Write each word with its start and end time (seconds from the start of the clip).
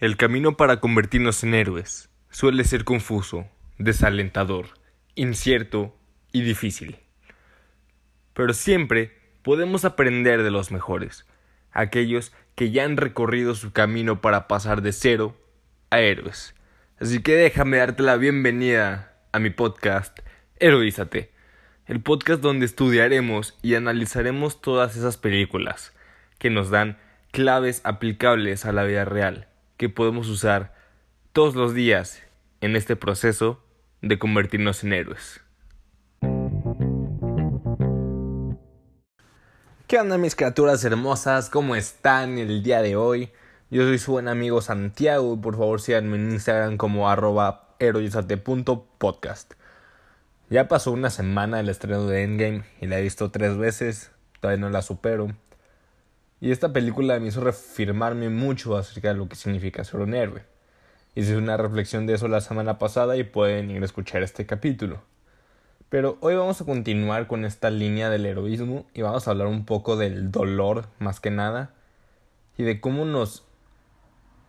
El 0.00 0.16
camino 0.16 0.56
para 0.56 0.80
convertirnos 0.80 1.44
en 1.44 1.52
héroes 1.52 2.08
suele 2.30 2.64
ser 2.64 2.84
confuso, 2.84 3.46
desalentador, 3.76 4.68
incierto 5.14 5.94
y 6.32 6.40
difícil. 6.40 6.96
Pero 8.32 8.54
siempre 8.54 9.12
podemos 9.42 9.84
aprender 9.84 10.42
de 10.42 10.50
los 10.50 10.70
mejores, 10.72 11.26
aquellos 11.70 12.32
que 12.54 12.70
ya 12.70 12.84
han 12.84 12.96
recorrido 12.96 13.54
su 13.54 13.72
camino 13.72 14.22
para 14.22 14.48
pasar 14.48 14.80
de 14.80 14.94
cero 14.94 15.36
a 15.90 16.00
héroes. 16.00 16.54
Así 16.98 17.20
que 17.20 17.36
déjame 17.36 17.76
darte 17.76 18.02
la 18.02 18.16
bienvenida 18.16 19.18
a 19.32 19.38
mi 19.38 19.50
podcast 19.50 20.20
Heroízate, 20.56 21.30
el 21.84 22.00
podcast 22.00 22.40
donde 22.40 22.64
estudiaremos 22.64 23.58
y 23.60 23.74
analizaremos 23.74 24.62
todas 24.62 24.96
esas 24.96 25.18
películas 25.18 25.92
que 26.38 26.48
nos 26.48 26.70
dan 26.70 26.96
claves 27.32 27.82
aplicables 27.84 28.64
a 28.64 28.72
la 28.72 28.84
vida 28.84 29.04
real 29.04 29.49
que 29.80 29.88
podemos 29.88 30.28
usar 30.28 30.74
todos 31.32 31.54
los 31.54 31.72
días 31.72 32.20
en 32.60 32.76
este 32.76 32.96
proceso 32.96 33.64
de 34.02 34.18
convertirnos 34.18 34.84
en 34.84 34.92
héroes. 34.92 35.40
¿Qué 39.86 39.98
onda 39.98 40.18
mis 40.18 40.36
criaturas 40.36 40.84
hermosas? 40.84 41.48
¿Cómo 41.48 41.76
están 41.76 42.36
el 42.36 42.62
día 42.62 42.82
de 42.82 42.96
hoy? 42.96 43.30
Yo 43.70 43.84
soy 43.84 43.98
su 43.98 44.12
buen 44.12 44.28
amigo 44.28 44.60
Santiago 44.60 45.32
y 45.32 45.38
por 45.38 45.56
favor 45.56 45.80
síganme 45.80 46.16
en 46.16 46.32
Instagram 46.32 46.76
como 46.76 47.08
arroba. 47.08 47.68
Ya 50.50 50.68
pasó 50.68 50.92
una 50.92 51.08
semana 51.08 51.56
del 51.56 51.70
estreno 51.70 52.06
de 52.06 52.22
Endgame 52.22 52.64
y 52.82 52.86
la 52.86 52.98
he 52.98 53.02
visto 53.02 53.30
tres 53.30 53.56
veces, 53.56 54.10
todavía 54.40 54.60
no 54.60 54.68
la 54.68 54.82
supero. 54.82 55.34
Y 56.40 56.52
esta 56.52 56.72
película 56.72 57.20
me 57.20 57.28
hizo 57.28 57.42
reafirmarme 57.42 58.30
mucho 58.30 58.76
acerca 58.76 59.08
de 59.08 59.14
lo 59.14 59.28
que 59.28 59.36
significa 59.36 59.84
ser 59.84 60.00
un 60.00 60.14
héroe. 60.14 60.42
Hice 61.14 61.36
una 61.36 61.58
reflexión 61.58 62.06
de 62.06 62.14
eso 62.14 62.28
la 62.28 62.40
semana 62.40 62.78
pasada 62.78 63.16
y 63.16 63.24
pueden 63.24 63.70
ir 63.70 63.82
a 63.82 63.84
escuchar 63.84 64.22
este 64.22 64.46
capítulo. 64.46 65.02
Pero 65.90 66.16
hoy 66.20 66.36
vamos 66.36 66.60
a 66.60 66.64
continuar 66.64 67.26
con 67.26 67.44
esta 67.44 67.68
línea 67.68 68.08
del 68.08 68.24
heroísmo 68.24 68.86
y 68.94 69.02
vamos 69.02 69.26
a 69.26 69.32
hablar 69.32 69.48
un 69.48 69.66
poco 69.66 69.96
del 69.96 70.30
dolor 70.30 70.86
más 70.98 71.20
que 71.20 71.30
nada 71.30 71.74
y 72.56 72.62
de 72.62 72.80
cómo 72.80 73.04
nos 73.04 73.44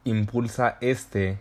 impulsa 0.03 0.77
este 0.81 1.39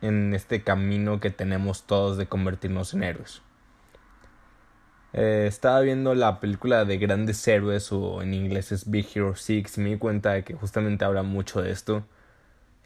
en 0.00 0.32
este 0.34 0.62
camino 0.62 1.20
que 1.20 1.30
tenemos 1.30 1.84
todos 1.84 2.16
de 2.16 2.26
convertirnos 2.26 2.94
en 2.94 3.02
héroes. 3.02 3.42
Eh, 5.20 5.48
estaba 5.48 5.80
viendo 5.80 6.14
la 6.14 6.38
película 6.38 6.84
de 6.84 6.96
Grandes 6.96 7.48
Héroes 7.48 7.90
o 7.90 8.22
en 8.22 8.34
inglés 8.34 8.70
es 8.70 8.88
Big 8.88 9.08
Hero 9.12 9.34
6 9.34 9.76
y 9.76 9.80
me 9.80 9.90
di 9.90 9.98
cuenta 9.98 10.34
de 10.34 10.44
que 10.44 10.54
justamente 10.54 11.04
habla 11.04 11.24
mucho 11.24 11.60
de 11.60 11.72
esto. 11.72 12.04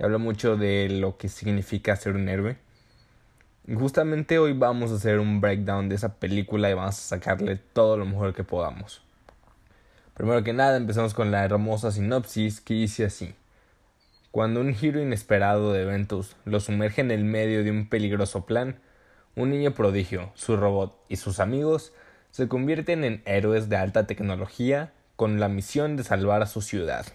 Habla 0.00 0.16
mucho 0.16 0.56
de 0.56 0.88
lo 0.88 1.18
que 1.18 1.28
significa 1.28 1.94
ser 1.94 2.14
un 2.14 2.30
héroe. 2.30 2.56
Y 3.66 3.74
justamente 3.74 4.38
hoy 4.38 4.54
vamos 4.54 4.90
a 4.90 4.94
hacer 4.94 5.18
un 5.18 5.42
breakdown 5.42 5.90
de 5.90 5.96
esa 5.96 6.14
película 6.14 6.70
y 6.70 6.74
vamos 6.74 6.98
a 6.98 7.02
sacarle 7.02 7.56
todo 7.56 7.98
lo 7.98 8.06
mejor 8.06 8.32
que 8.32 8.44
podamos. 8.44 9.02
Primero 10.14 10.42
que 10.42 10.54
nada 10.54 10.78
empezamos 10.78 11.12
con 11.12 11.30
la 11.30 11.44
hermosa 11.44 11.92
sinopsis 11.92 12.62
que 12.62 12.72
dice 12.72 13.04
así. 13.04 13.34
Cuando 14.30 14.62
un 14.62 14.74
giro 14.74 15.02
inesperado 15.02 15.74
de 15.74 15.82
eventos 15.82 16.34
lo 16.46 16.60
sumerge 16.60 17.02
en 17.02 17.10
el 17.10 17.24
medio 17.24 17.62
de 17.62 17.70
un 17.70 17.90
peligroso 17.90 18.46
plan, 18.46 18.80
un 19.36 19.50
niño 19.50 19.74
prodigio, 19.74 20.32
su 20.34 20.56
robot 20.56 20.98
y 21.10 21.16
sus 21.16 21.38
amigos 21.38 21.92
se 22.32 22.48
convierten 22.48 23.04
en 23.04 23.22
héroes 23.26 23.68
de 23.68 23.76
alta 23.76 24.06
tecnología 24.06 24.92
con 25.16 25.38
la 25.38 25.48
misión 25.48 25.96
de 25.96 26.02
salvar 26.02 26.42
a 26.42 26.46
su 26.46 26.62
ciudad. 26.62 27.06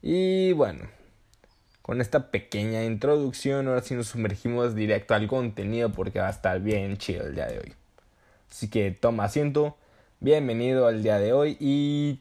Y 0.00 0.52
bueno, 0.52 0.86
con 1.82 2.00
esta 2.00 2.30
pequeña 2.30 2.82
introducción 2.82 3.68
ahora 3.68 3.82
sí 3.82 3.94
nos 3.94 4.08
sumergimos 4.08 4.74
directo 4.74 5.14
al 5.14 5.28
contenido 5.28 5.92
porque 5.92 6.18
va 6.18 6.28
a 6.28 6.30
estar 6.30 6.60
bien 6.60 6.96
chido 6.96 7.26
el 7.26 7.34
día 7.34 7.46
de 7.46 7.58
hoy. 7.58 7.74
Así 8.50 8.68
que 8.68 8.90
toma 8.90 9.24
asiento, 9.24 9.76
bienvenido 10.20 10.86
al 10.86 11.02
día 11.02 11.18
de 11.18 11.32
hoy 11.32 11.56
y 11.60 12.20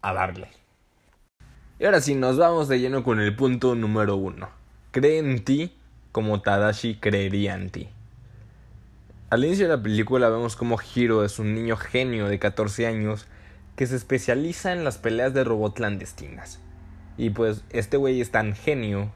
a 0.00 0.14
darle. 0.14 0.48
Y 1.78 1.84
ahora 1.86 2.00
sí, 2.00 2.14
nos 2.14 2.36
vamos 2.36 2.68
de 2.68 2.78
lleno 2.78 3.02
con 3.02 3.20
el 3.20 3.34
punto 3.34 3.74
número 3.74 4.16
uno. 4.16 4.48
Cree 4.92 5.18
en 5.18 5.44
ti 5.44 5.72
como 6.12 6.40
Tadashi 6.40 6.96
creería 6.96 7.54
en 7.54 7.70
ti. 7.70 7.88
Al 9.30 9.44
inicio 9.44 9.68
de 9.68 9.76
la 9.76 9.80
película 9.80 10.28
vemos 10.28 10.56
como 10.56 10.76
Hiro 10.82 11.24
es 11.24 11.38
un 11.38 11.54
niño 11.54 11.76
genio 11.76 12.26
de 12.26 12.40
14 12.40 12.88
años 12.88 13.28
que 13.76 13.86
se 13.86 13.94
especializa 13.94 14.72
en 14.72 14.82
las 14.82 14.98
peleas 14.98 15.32
de 15.32 15.44
robot 15.44 15.76
clandestinas. 15.76 16.58
Y 17.16 17.30
pues 17.30 17.62
este 17.70 17.96
güey 17.96 18.20
es 18.20 18.32
tan 18.32 18.56
genio 18.56 19.12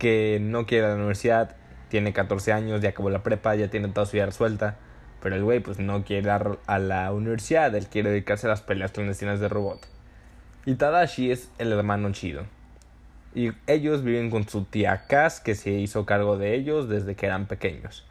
que 0.00 0.40
no 0.42 0.66
quiere 0.66 0.88
la 0.88 0.96
universidad, 0.96 1.54
tiene 1.90 2.12
14 2.12 2.52
años, 2.52 2.80
ya 2.80 2.88
acabó 2.88 3.08
la 3.08 3.22
prepa, 3.22 3.54
ya 3.54 3.70
tiene 3.70 3.86
toda 3.86 4.04
su 4.04 4.14
vida 4.14 4.26
resuelta. 4.26 4.78
Pero 5.22 5.36
el 5.36 5.44
güey 5.44 5.60
pues 5.60 5.78
no 5.78 6.02
quiere 6.02 6.22
ir 6.22 6.58
a 6.66 6.78
la 6.80 7.12
universidad, 7.12 7.72
él 7.76 7.86
quiere 7.86 8.10
dedicarse 8.10 8.48
a 8.48 8.50
las 8.50 8.62
peleas 8.62 8.90
clandestinas 8.90 9.38
de 9.38 9.48
robot. 9.48 9.86
Y 10.66 10.74
Tadashi 10.74 11.30
es 11.30 11.52
el 11.58 11.70
hermano 11.70 12.10
chido. 12.10 12.46
Y 13.32 13.52
ellos 13.68 14.02
viven 14.02 14.28
con 14.28 14.48
su 14.48 14.64
tía 14.64 15.06
Kaz 15.06 15.38
que 15.38 15.54
se 15.54 15.70
hizo 15.70 16.04
cargo 16.04 16.36
de 16.36 16.56
ellos 16.56 16.88
desde 16.88 17.14
que 17.14 17.26
eran 17.26 17.46
pequeños 17.46 18.04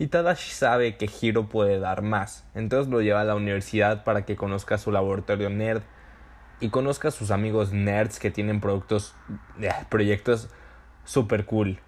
y 0.00 0.06
Tadashi 0.06 0.50
sabe 0.52 0.96
que 0.96 1.10
Hiro 1.20 1.50
puede 1.50 1.78
dar 1.78 2.00
más, 2.00 2.46
entonces 2.54 2.90
lo 2.90 3.02
lleva 3.02 3.20
a 3.20 3.24
la 3.24 3.34
universidad 3.34 4.02
para 4.02 4.24
que 4.24 4.34
conozca 4.34 4.78
su 4.78 4.90
laboratorio 4.90 5.50
nerd 5.50 5.82
y 6.58 6.70
conozca 6.70 7.08
a 7.08 7.10
sus 7.10 7.30
amigos 7.30 7.74
nerds 7.74 8.18
que 8.18 8.30
tienen 8.30 8.62
productos, 8.62 9.14
eh, 9.60 9.68
proyectos 9.90 10.48
super 11.04 11.44
cool. 11.44 11.80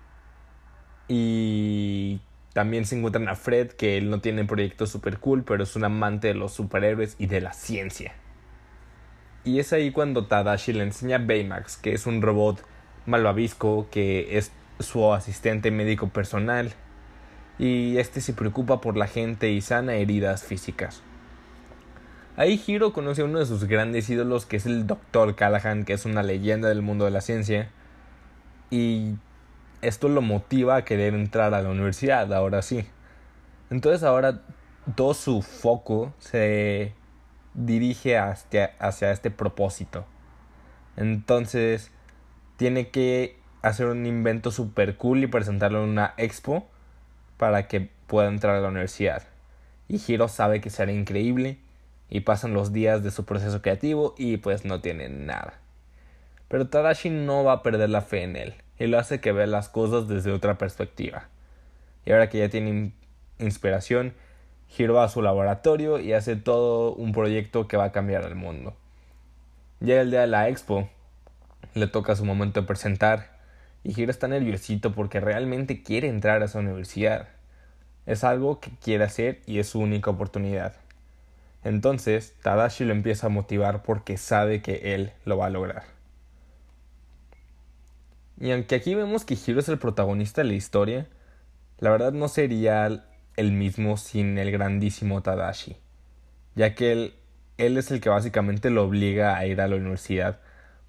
Y 1.09 2.21
también 2.53 2.85
se 2.85 2.99
encuentran 2.99 3.29
a 3.29 3.35
Fred, 3.35 3.69
que 3.69 3.97
él 3.97 4.11
no 4.11 4.21
tiene 4.21 4.45
proyectos 4.45 4.91
super 4.91 5.19
cool, 5.19 5.43
pero 5.43 5.63
es 5.63 5.75
un 5.75 5.85
amante 5.85 6.29
de 6.29 6.35
los 6.35 6.53
superhéroes 6.53 7.17
y 7.19 7.29
de 7.29 7.41
la 7.41 7.55
ciencia. 7.55 8.13
Y 9.43 9.59
es 9.59 9.73
ahí 9.73 9.91
cuando 9.91 10.27
Tadashi 10.27 10.75
le 10.75 10.83
enseña 10.83 11.17
a 11.17 11.25
Baymax, 11.25 11.79
que 11.79 11.95
es 11.95 12.07
un 12.07 12.21
robot 12.21 12.63
malvavisco, 13.07 13.89
que 13.91 14.37
es 14.37 14.53
su 14.81 15.15
asistente 15.15 15.71
médico 15.71 16.11
personal 16.11 16.75
y 17.63 17.99
este 17.99 18.21
se 18.21 18.33
preocupa 18.33 18.81
por 18.81 18.97
la 18.97 19.07
gente 19.07 19.53
y 19.53 19.61
sana 19.61 19.95
heridas 19.95 20.43
físicas. 20.43 21.01
Ahí 22.37 22.61
Hiro 22.67 22.93
conoce 22.93 23.23
a 23.23 23.25
uno 23.25 23.39
de 23.39 23.47
sus 23.47 23.67
grandes 23.67 24.11
ídolos 24.11 24.47
que 24.47 24.57
es 24.57 24.67
el 24.67 24.89
Dr. 24.89 25.37
Callahan, 25.37 25.85
que 25.85 25.93
es 25.93 26.05
una 26.05 26.25
leyenda 26.25 26.69
del 26.69 26.83
mundo 26.83 27.05
de 27.05 27.13
la 27.13 27.21
ciencia. 27.21 27.71
Y 28.69 29.15
esto 29.81 30.09
lo 30.09 30.23
motiva 30.23 30.75
a 30.75 30.85
querer 30.85 31.15
entrar 31.15 31.55
a 31.55 31.63
la 31.63 31.69
universidad, 31.69 32.33
ahora 32.33 32.63
sí. 32.63 32.85
Entonces 33.71 34.03
ahora 34.03 34.41
todo 34.97 35.15
su 35.15 35.41
foco 35.41 36.13
se 36.19 36.95
dirige 37.55 38.19
hacia, 38.19 38.73
hacia 38.81 39.13
este 39.13 39.31
propósito. 39.31 40.05
Entonces 40.97 41.93
tiene 42.57 42.89
que 42.89 43.39
hacer 43.63 43.87
un 43.87 44.05
invento 44.05 44.51
super 44.51 44.97
cool 44.97 45.23
y 45.23 45.29
presentarlo 45.29 45.85
en 45.85 45.91
una 45.91 46.15
expo 46.17 46.67
para 47.37 47.69
que 47.69 47.89
pueda 48.07 48.29
entrar 48.29 48.57
a 48.57 48.61
la 48.61 48.69
universidad. 48.69 49.23
Y 49.89 50.01
Hiro 50.07 50.29
sabe 50.29 50.61
que 50.61 50.71
será 50.71 50.93
increíble 50.93 51.59
y 52.09 52.21
pasan 52.21 52.55
los 52.55 52.73
días 52.73 53.03
de 53.03 53.11
su 53.11 53.25
proceso 53.25 53.63
creativo 53.63 54.15
y 54.19 54.37
pues 54.37 54.65
no 54.65 54.81
tiene 54.81 55.09
nada. 55.09 55.55
Pero 56.49 56.69
Tadashi 56.69 57.09
no 57.09 57.45
va 57.45 57.53
a 57.55 57.63
perder 57.63 57.89
la 57.89 58.03
fe 58.03 58.23
en 58.23 58.37
él 58.37 58.55
y 58.79 58.87
lo 58.87 58.99
hace 58.99 59.21
que 59.21 59.33
vea 59.33 59.47
las 59.47 59.69
cosas 59.69 60.09
desde 60.09 60.33
otra 60.33 60.59
perspectiva. 60.59 61.29
Y 62.05 62.13
ahora 62.13 62.29
que 62.29 62.39
ya 62.39 62.49
tiene 62.49 62.93
inspiración, 63.39 64.15
Hiro 64.77 64.95
va 64.95 65.05
a 65.05 65.09
su 65.09 65.23
laboratorio 65.23 65.99
y 65.99 66.13
hace 66.13 66.37
todo 66.37 66.95
un 66.95 67.13
proyecto 67.13 67.69
que 67.69 67.77
va 67.77 67.85
a 67.85 67.93
cambiar 67.93 68.25
el 68.25 68.35
mundo. 68.35 68.75
Llega 69.81 70.03
el 70.03 70.11
día 70.11 70.21
de 70.21 70.27
la 70.27 70.49
expo, 70.49 70.89
le 71.75 71.87
toca 71.87 72.17
su 72.17 72.25
momento 72.25 72.61
de 72.61 72.67
presentar 72.67 73.32
y 73.85 74.01
Hiro 74.01 74.11
está 74.11 74.29
nerviosito 74.29 74.93
porque 74.93 75.21
realmente 75.21 75.83
quiere 75.83 76.09
entrar 76.09 76.43
a 76.43 76.47
esa 76.47 76.61
universidad. 76.61 77.29
Es 78.07 78.25
algo 78.25 78.61
que 78.61 78.71
quiere 78.83 79.05
hacer 79.05 79.41
y 79.47 79.59
es 79.59 79.69
su 79.69 79.81
única 79.81 80.11
oportunidad. 80.11 80.75
Entonces, 81.65 82.35
Tadashi 82.43 82.85
lo 82.85 82.93
empieza 82.93 83.27
a 83.27 83.31
motivar 83.31 83.83
porque 83.83 84.17
sabe 84.17 84.63
que 84.63 84.95
él 84.95 85.13
lo 85.25 85.37
va 85.37 85.47
a 85.47 85.51
lograr. 85.51 85.85
Y 88.41 88.51
aunque 88.51 88.75
aquí 88.75 88.95
vemos 88.95 89.25
que 89.25 89.37
Hiro 89.37 89.61
es 89.61 89.69
el 89.69 89.79
protagonista 89.79 90.43
de 90.43 90.49
la 90.49 90.55
historia, 90.55 91.07
la 91.79 91.91
verdad 91.91 92.13
no 92.13 92.29
sería 92.29 93.05
el 93.37 93.53
mismo 93.53 93.97
sin 93.97 94.39
el 94.39 94.51
grandísimo 94.51 95.23
Tadashi, 95.23 95.77
ya 96.55 96.75
que 96.75 96.93
él, 96.93 97.15
él 97.59 97.77
es 97.79 97.91
el 97.91 98.01
que 98.01 98.09
básicamente 98.09 98.71
lo 98.71 98.85
obliga 98.85 99.37
a 99.37 99.47
ir 99.47 99.61
a 99.61 99.69
la 99.69 99.77
universidad 99.77 100.41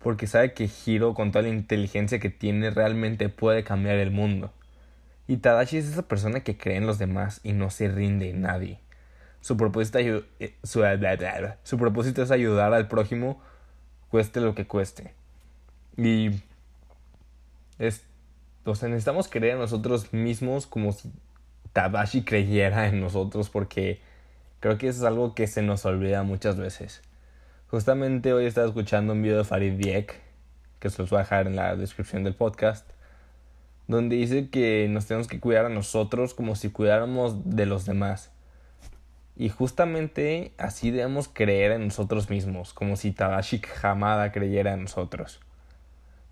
porque 0.04 0.28
sabe 0.28 0.54
que 0.54 0.70
Hiro 0.86 1.14
con 1.14 1.32
toda 1.32 1.44
la 1.44 1.50
inteligencia 1.50 2.20
que 2.20 2.30
tiene 2.30 2.70
realmente 2.70 3.30
puede 3.30 3.64
cambiar 3.64 3.98
el 3.98 4.12
mundo. 4.12 4.52
Y 5.28 5.38
Tadashi 5.38 5.78
es 5.78 5.86
esa 5.86 6.04
persona 6.04 6.42
que 6.42 6.58
cree 6.58 6.78
en 6.78 6.86
los 6.86 7.00
demás 7.00 7.40
y 7.44 7.54
no 7.54 7.70
se 7.70 7.88
rinde 7.88 8.30
en 8.30 8.42
nadie. 8.42 8.80
Su 9.40 9.58
propósito, 9.58 10.00
eh, 10.00 10.56
su 10.64 11.78
propósito 11.78 12.22
es 12.22 12.32
ayudar 12.32 12.74
al 12.74 12.88
prójimo 12.88 13.42
cueste 14.10 14.42
lo 14.42 14.54
que 14.54 14.68
cueste. 14.68 15.14
Y 15.98 16.42
Es, 17.80 18.04
o 18.66 18.76
sea, 18.76 18.90
necesitamos 18.90 19.28
creer 19.28 19.54
en 19.54 19.60
nosotros 19.60 20.14
mismos 20.14 20.68
como 20.68 20.92
si 20.92 21.12
Tadashi 21.74 22.24
creyera 22.24 22.88
en 22.88 23.00
nosotros 23.00 23.50
porque 23.50 24.00
creo 24.60 24.78
que 24.78 24.88
es 24.88 25.02
algo 25.04 25.34
que 25.34 25.48
se 25.48 25.62
nos 25.62 25.86
olvida 25.86 26.24
muchas 26.24 26.58
veces. 26.58 27.02
Justamente 27.74 28.34
hoy 28.34 28.46
estaba 28.46 28.68
escuchando 28.68 29.14
un 29.14 29.24
video 29.24 29.40
de 29.40 29.46
Farid 29.46 29.74
Diek, 29.74 30.22
que 30.78 30.92
se 30.92 31.02
los 31.02 31.10
voy 31.10 31.18
a 31.18 31.24
dejar 31.24 31.48
en 31.48 31.56
la 31.56 31.76
descripción 31.76 32.24
del 32.24 32.36
podcast, 32.36 32.88
donde 33.88 34.16
dice 34.16 34.52
que 34.52 34.86
nos 34.92 35.08
tenemos 35.08 35.28
que 35.28 35.40
cuidar 35.40 35.66
a 35.66 35.70
nosotros 35.70 36.36
como 36.36 36.56
si 36.56 36.70
cuidáramos 36.70 37.50
de 37.50 37.66
los 37.66 37.88
demás. 37.88 38.30
Y 39.36 39.50
justamente 39.50 40.54
así 40.60 40.92
debemos 40.92 41.28
creer 41.28 41.72
en 41.72 41.86
nosotros 41.88 42.30
mismos, 42.30 42.76
como 42.76 42.96
si 42.96 43.12
Tadashi 43.12 43.60
Hamada 43.82 44.32
creyera 44.32 44.74
en 44.74 44.84
nosotros. 44.84 45.40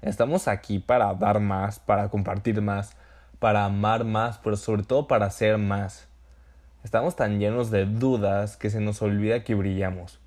Estamos 0.04 0.48
aquí 0.48 0.78
para 0.78 1.12
dar 1.16 1.40
más, 1.40 1.80
para 1.80 2.10
compartir 2.10 2.62
más, 2.62 2.96
para 3.40 3.66
amar 3.66 4.06
más, 4.06 4.38
pero 4.38 4.58
sobre 4.58 4.84
todo 4.84 5.08
para 5.08 5.28
ser 5.32 5.58
más. 5.58 6.08
Estamos 6.84 7.16
tan 7.16 7.40
llenos 7.40 7.72
de 7.72 7.88
dudas 7.88 8.58
que 8.58 8.70
se 8.70 8.80
nos 8.80 9.02
olvida 9.02 9.44
que 9.44 9.56
brillamos. 9.56 10.21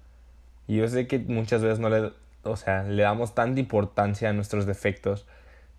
Y 0.66 0.76
yo 0.76 0.88
sé 0.88 1.06
que 1.06 1.18
muchas 1.18 1.62
veces 1.62 1.78
no 1.78 1.88
le, 1.90 2.12
o 2.42 2.56
sea, 2.56 2.84
le 2.84 3.02
damos 3.02 3.34
tanta 3.34 3.60
importancia 3.60 4.30
a 4.30 4.32
nuestros 4.32 4.66
defectos 4.66 5.26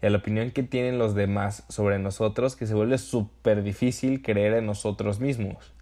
y 0.02 0.06
a 0.06 0.10
la 0.10 0.18
opinión 0.18 0.52
que 0.52 0.64
tienen 0.64 0.98
los 1.00 1.16
demás 1.16 1.64
sobre 1.70 2.00
nosotros 2.00 2.56
que 2.56 2.68
se 2.68 2.74
vuelve 2.74 2.98
súper 2.98 3.64
difícil 3.64 4.22
creer 4.22 4.54
en 4.54 4.66
nosotros 4.66 5.20
mismos. 5.20 5.74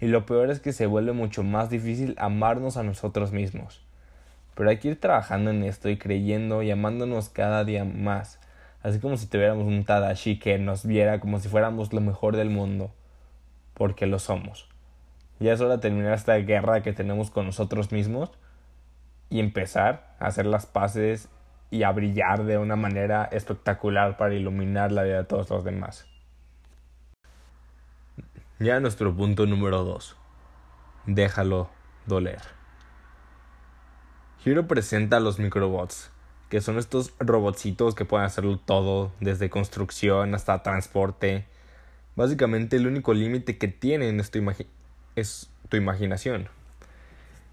Y 0.00 0.06
lo 0.06 0.26
peor 0.26 0.50
es 0.50 0.60
que 0.60 0.72
se 0.72 0.86
vuelve 0.86 1.12
mucho 1.12 1.42
más 1.42 1.70
difícil 1.70 2.14
amarnos 2.18 2.76
a 2.76 2.82
nosotros 2.82 3.32
mismos. 3.32 3.82
Pero 4.54 4.70
hay 4.70 4.78
que 4.78 4.88
ir 4.88 5.00
trabajando 5.00 5.50
en 5.50 5.62
esto 5.64 5.88
y 5.88 5.96
creyendo 5.96 6.62
y 6.62 6.70
amándonos 6.70 7.28
cada 7.28 7.64
día 7.64 7.84
más. 7.84 8.38
Así 8.82 8.98
como 9.00 9.16
si 9.16 9.26
tuviéramos 9.26 9.66
un 9.66 9.84
Tadashi 9.84 10.38
que 10.38 10.58
nos 10.58 10.86
viera 10.86 11.20
como 11.20 11.40
si 11.40 11.48
fuéramos 11.48 11.92
lo 11.92 12.00
mejor 12.00 12.36
del 12.36 12.50
mundo. 12.50 12.90
Porque 13.74 14.06
lo 14.06 14.18
somos. 14.18 14.68
Ya 15.38 15.52
es 15.52 15.60
hora 15.60 15.76
de 15.76 15.82
terminar 15.82 16.14
esta 16.14 16.34
guerra 16.36 16.82
que 16.82 16.92
tenemos 16.92 17.30
con 17.30 17.46
nosotros 17.46 17.92
mismos 17.92 18.30
y 19.28 19.40
empezar 19.40 20.16
a 20.18 20.26
hacer 20.26 20.46
las 20.46 20.66
paces 20.66 21.28
y 21.70 21.82
a 21.82 21.92
brillar 21.92 22.44
de 22.44 22.58
una 22.58 22.76
manera 22.76 23.24
espectacular 23.24 24.16
para 24.16 24.34
iluminar 24.34 24.92
la 24.92 25.02
vida 25.02 25.18
de 25.18 25.24
todos 25.24 25.50
los 25.50 25.64
demás. 25.64 26.06
Ya 28.58 28.80
nuestro 28.80 29.14
punto 29.14 29.44
número 29.46 29.84
2. 29.84 30.16
Déjalo 31.06 31.68
doler. 32.06 32.40
Hiro 34.44 34.66
presenta 34.66 35.18
a 35.18 35.20
los 35.20 35.38
microbots, 35.38 36.10
que 36.48 36.60
son 36.60 36.78
estos 36.78 37.12
robotcitos 37.18 37.94
que 37.94 38.04
pueden 38.04 38.24
hacerlo 38.24 38.58
todo, 38.58 39.12
desde 39.20 39.50
construcción 39.50 40.34
hasta 40.34 40.62
transporte. 40.62 41.46
Básicamente 42.14 42.76
el 42.76 42.86
único 42.86 43.12
límite 43.12 43.58
que 43.58 43.68
tienen 43.68 44.20
es 44.20 44.30
tu, 44.30 44.40
es 45.16 45.50
tu 45.68 45.76
imaginación. 45.76 46.48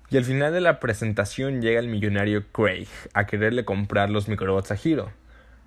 Y 0.10 0.18
al 0.18 0.25
final 0.25 0.54
de 0.54 0.62
la 0.62 0.80
presentación 0.80 1.62
llega 1.62 1.80
el 1.80 1.88
millonario 1.88 2.45
Craig 2.51 2.88
a 3.13 3.25
quererle 3.25 3.65
comprar 3.65 4.12
los 4.12 4.27
microbots 4.27 4.71
a 4.71 4.77
Hiro. 4.81 5.12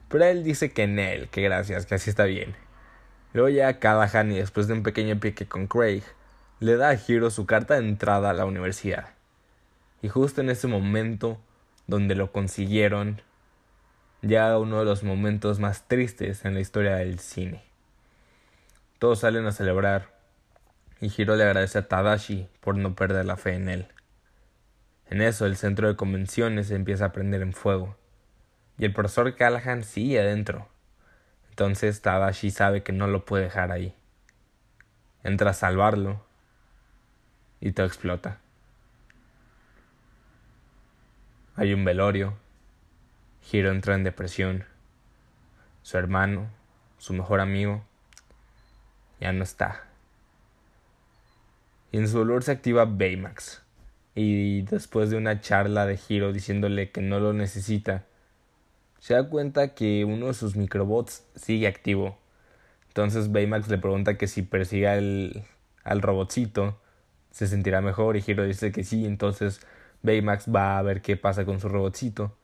Pero 0.09 0.25
él 0.25 0.45
dice 0.45 0.71
que 0.71 0.85
en 0.85 0.99
él, 1.01 1.29
que 1.31 1.43
gracias, 1.43 1.85
que 1.85 1.97
así 1.97 2.11
está 2.11 2.25
bien. 2.25 2.55
Luego 3.33 3.49
llega 3.49 3.81
Callahan 3.81 4.31
y 4.31 4.37
después 4.37 4.69
de 4.69 4.75
un 4.75 4.85
pequeño 4.85 5.19
pique 5.19 5.47
con 5.47 5.67
Craig, 5.67 6.03
le 6.61 6.77
da 6.77 6.91
a 6.91 6.95
Hiro 6.95 7.31
su 7.31 7.45
carta 7.45 7.75
de 7.75 7.81
entrada 7.81 8.31
a 8.31 8.35
la 8.35 8.47
universidad. 8.47 9.09
Y 10.01 10.09
justo 10.09 10.43
en 10.43 10.51
ese 10.51 10.69
momento, 10.69 11.41
donde 11.87 12.15
lo 12.15 12.31
consiguieron, 12.31 13.21
llega 14.23 14.59
uno 14.59 14.79
de 14.79 14.85
los 14.85 15.03
momentos 15.03 15.59
más 15.59 15.89
tristes 15.89 16.45
en 16.45 16.55
la 16.55 16.61
historia 16.61 16.97
del 16.97 17.19
cine. 17.19 17.65
Todos 18.99 19.21
salen 19.21 19.45
a 19.47 19.53
celebrar, 19.53 20.16
y 21.01 21.13
Hiro 21.15 21.37
le 21.37 21.45
agradece 21.45 21.79
a 21.79 21.89
Tadashi 21.89 22.49
por 22.61 22.77
no 22.77 22.95
perder 22.95 23.25
la 23.27 23.37
fe 23.37 23.55
en 23.55 23.69
él. 23.69 23.89
En 25.09 25.23
eso 25.23 25.47
el 25.47 25.57
centro 25.57 25.89
de 25.89 25.97
convenciones 25.97 26.71
empieza 26.71 27.07
a 27.07 27.13
prender 27.13 27.43
en 27.43 27.53
fuego, 27.53 27.97
y 28.79 28.85
el 28.85 28.93
profesor 28.93 29.35
Callahan 29.35 29.85
sigue 29.85 30.21
adentro 30.21 30.69
entonces 31.57 32.03
Tadashi 32.03 32.51
sabe 32.51 32.83
que 32.83 32.93
no 32.93 33.07
lo 33.07 33.25
puede 33.25 33.45
dejar 33.45 33.73
ahí. 33.73 33.95
Entra 35.25 35.53
a 35.53 35.55
salvarlo 35.55 36.23
y 37.63 37.73
todo 37.73 37.87
explota. 37.87 38.41
Hay 41.55 41.73
un 41.73 41.83
velorio. 41.87 42.35
Hiro 43.51 43.71
entra 43.71 43.95
en 43.95 44.05
depresión. 44.05 44.67
Su 45.81 45.97
hermano, 45.97 46.51
su 46.99 47.15
mejor 47.15 47.41
amigo, 47.41 47.83
ya 49.19 49.33
no 49.33 49.43
está. 49.43 49.86
Y 51.93 51.99
en 51.99 52.09
su 52.09 52.19
dolor 52.19 52.43
se 52.43 52.53
activa 52.53 52.85
Baymax. 52.85 53.63
Y 54.15 54.63
después 54.63 55.11
de 55.11 55.17
una 55.17 55.41
charla 55.41 55.87
de 55.87 55.99
Hiro 56.09 56.33
diciéndole 56.33 56.91
que 56.91 57.03
no 57.03 57.21
lo 57.21 57.33
necesita, 57.33 58.05
se 58.99 59.15
da 59.15 59.29
cuenta 59.29 59.75
que 59.75 60.05
uno 60.05 60.29
de 60.29 60.35
sus 60.35 60.57
microbots 60.57 61.25
sigue 61.35 61.67
activo. 61.67 62.19
Entonces 62.89 63.31
Baymax 63.31 63.69
le 63.69 63.79
pregunta 63.79 64.17
que 64.17 64.27
si 64.27 64.43
persiga 64.43 64.95
al, 64.95 65.45
al 65.85 66.03
robotcito 66.03 66.81
se 67.31 67.47
sentirá 67.47 67.83
mejor 67.83 68.17
y 68.17 68.25
Hiro 68.27 68.45
dice 68.45 68.73
que 68.73 68.83
sí, 68.83 69.05
entonces 69.05 69.61
Baymax 70.03 70.47
va 70.55 70.79
a 70.79 70.83
ver 70.83 71.03
qué 71.03 71.17
pasa 71.19 71.45
con 71.45 71.61
su 71.61 71.69
robotcito. 71.69 72.35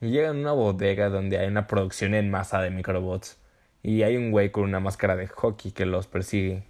Y 0.00 0.10
llega 0.10 0.28
a 0.28 0.32
una 0.32 0.52
bodega 0.52 1.08
donde 1.08 1.38
hay 1.38 1.48
una 1.48 1.66
producción 1.66 2.14
en 2.14 2.30
masa 2.30 2.60
de 2.60 2.70
microbots 2.70 3.38
y 3.82 4.02
hay 4.02 4.16
un 4.16 4.30
güey 4.30 4.50
con 4.52 4.64
una 4.64 4.78
máscara 4.78 5.16
de 5.16 5.26
hockey 5.26 5.72
que 5.72 5.86
los 5.86 6.06
persigue. 6.06 6.64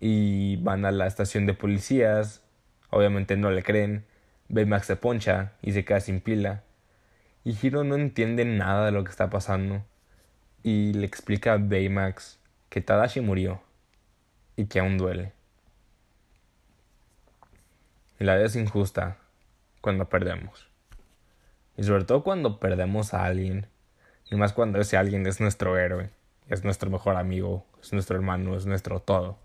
Y 0.00 0.56
van 0.56 0.84
a 0.84 0.90
la 0.90 1.06
estación 1.06 1.46
de 1.46 1.54
policías, 1.54 2.42
obviamente 2.90 3.36
no 3.36 3.50
le 3.50 3.62
creen, 3.62 4.04
Baymax 4.48 4.86
se 4.86 4.96
poncha 4.96 5.52
y 5.62 5.72
se 5.72 5.84
queda 5.84 6.00
sin 6.00 6.20
pila 6.20 6.62
y 7.46 7.56
Hiro 7.62 7.84
no 7.84 7.94
entiende 7.94 8.44
nada 8.44 8.86
de 8.86 8.90
lo 8.90 9.04
que 9.04 9.10
está 9.12 9.30
pasando. 9.30 9.84
Y 10.64 10.94
le 10.94 11.06
explica 11.06 11.52
a 11.52 11.58
Baymax 11.58 12.40
que 12.68 12.80
Tadashi 12.80 13.20
murió 13.20 13.62
y 14.56 14.66
que 14.66 14.80
aún 14.80 14.98
duele. 14.98 15.32
Y 18.18 18.24
la 18.24 18.34
vida 18.34 18.46
es 18.46 18.56
injusta 18.56 19.18
cuando 19.80 20.08
perdemos. 20.08 20.68
Y 21.76 21.84
sobre 21.84 22.02
todo 22.02 22.24
cuando 22.24 22.58
perdemos 22.58 23.14
a 23.14 23.24
alguien. 23.24 23.68
Y 24.28 24.34
más 24.34 24.52
cuando 24.52 24.80
ese 24.80 24.96
alguien 24.96 25.24
es 25.28 25.40
nuestro 25.40 25.78
héroe, 25.78 26.10
es 26.48 26.64
nuestro 26.64 26.90
mejor 26.90 27.14
amigo, 27.14 27.64
es 27.80 27.92
nuestro 27.92 28.16
hermano, 28.16 28.56
es 28.56 28.66
nuestro 28.66 28.98
todo. 28.98 29.38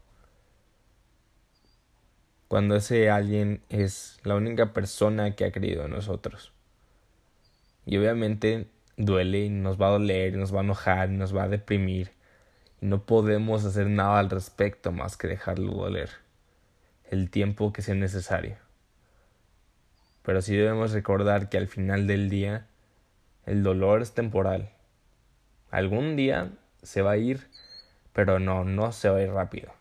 Cuando 2.52 2.76
ese 2.76 3.10
alguien 3.10 3.64
es 3.70 4.20
la 4.26 4.36
única 4.36 4.74
persona 4.74 5.38
que 5.38 5.46
ha 5.46 5.54
creído 5.54 5.86
en 5.86 5.92
nosotros. 5.92 6.52
Y 7.86 7.96
obviamente 7.96 8.68
duele 8.98 9.46
y 9.46 9.50
nos 9.50 9.82
va 9.82 9.88
a 9.88 9.92
doler 9.92 10.34
y 10.34 10.38
nos 10.38 10.54
va 10.54 10.60
a 10.60 10.64
enojar 10.64 11.10
y 11.10 11.16
nos 11.16 11.34
va 11.34 11.44
a 11.44 11.48
deprimir. 11.48 12.12
Y 12.82 12.88
no 12.88 13.06
podemos 13.06 13.64
hacer 13.64 13.88
nada 13.88 14.20
al 14.20 14.30
respecto 14.30 14.92
más 14.92 15.16
que 15.16 15.30
dejarlo 15.30 15.72
doler. 15.72 16.10
El 17.10 17.30
tiempo 17.30 17.72
que 17.72 17.82
sea 17.82 17.96
necesario. 17.96 18.58
Pero 20.22 20.42
sí 20.42 20.54
debemos 20.54 20.92
recordar 20.92 21.48
que 21.48 21.58
al 21.58 21.68
final 21.68 22.06
del 22.06 22.30
día 22.30 22.68
el 23.46 23.64
dolor 23.64 24.02
es 24.02 24.14
temporal. 24.14 24.74
Algún 25.70 26.18
día 26.18 26.52
se 26.84 27.02
va 27.02 27.12
a 27.12 27.18
ir, 27.18 27.48
pero 28.12 28.40
no, 28.40 28.66
no 28.66 28.92
se 28.92 29.08
va 29.08 29.20
a 29.20 29.22
ir 29.22 29.32
rápido. 29.32 29.72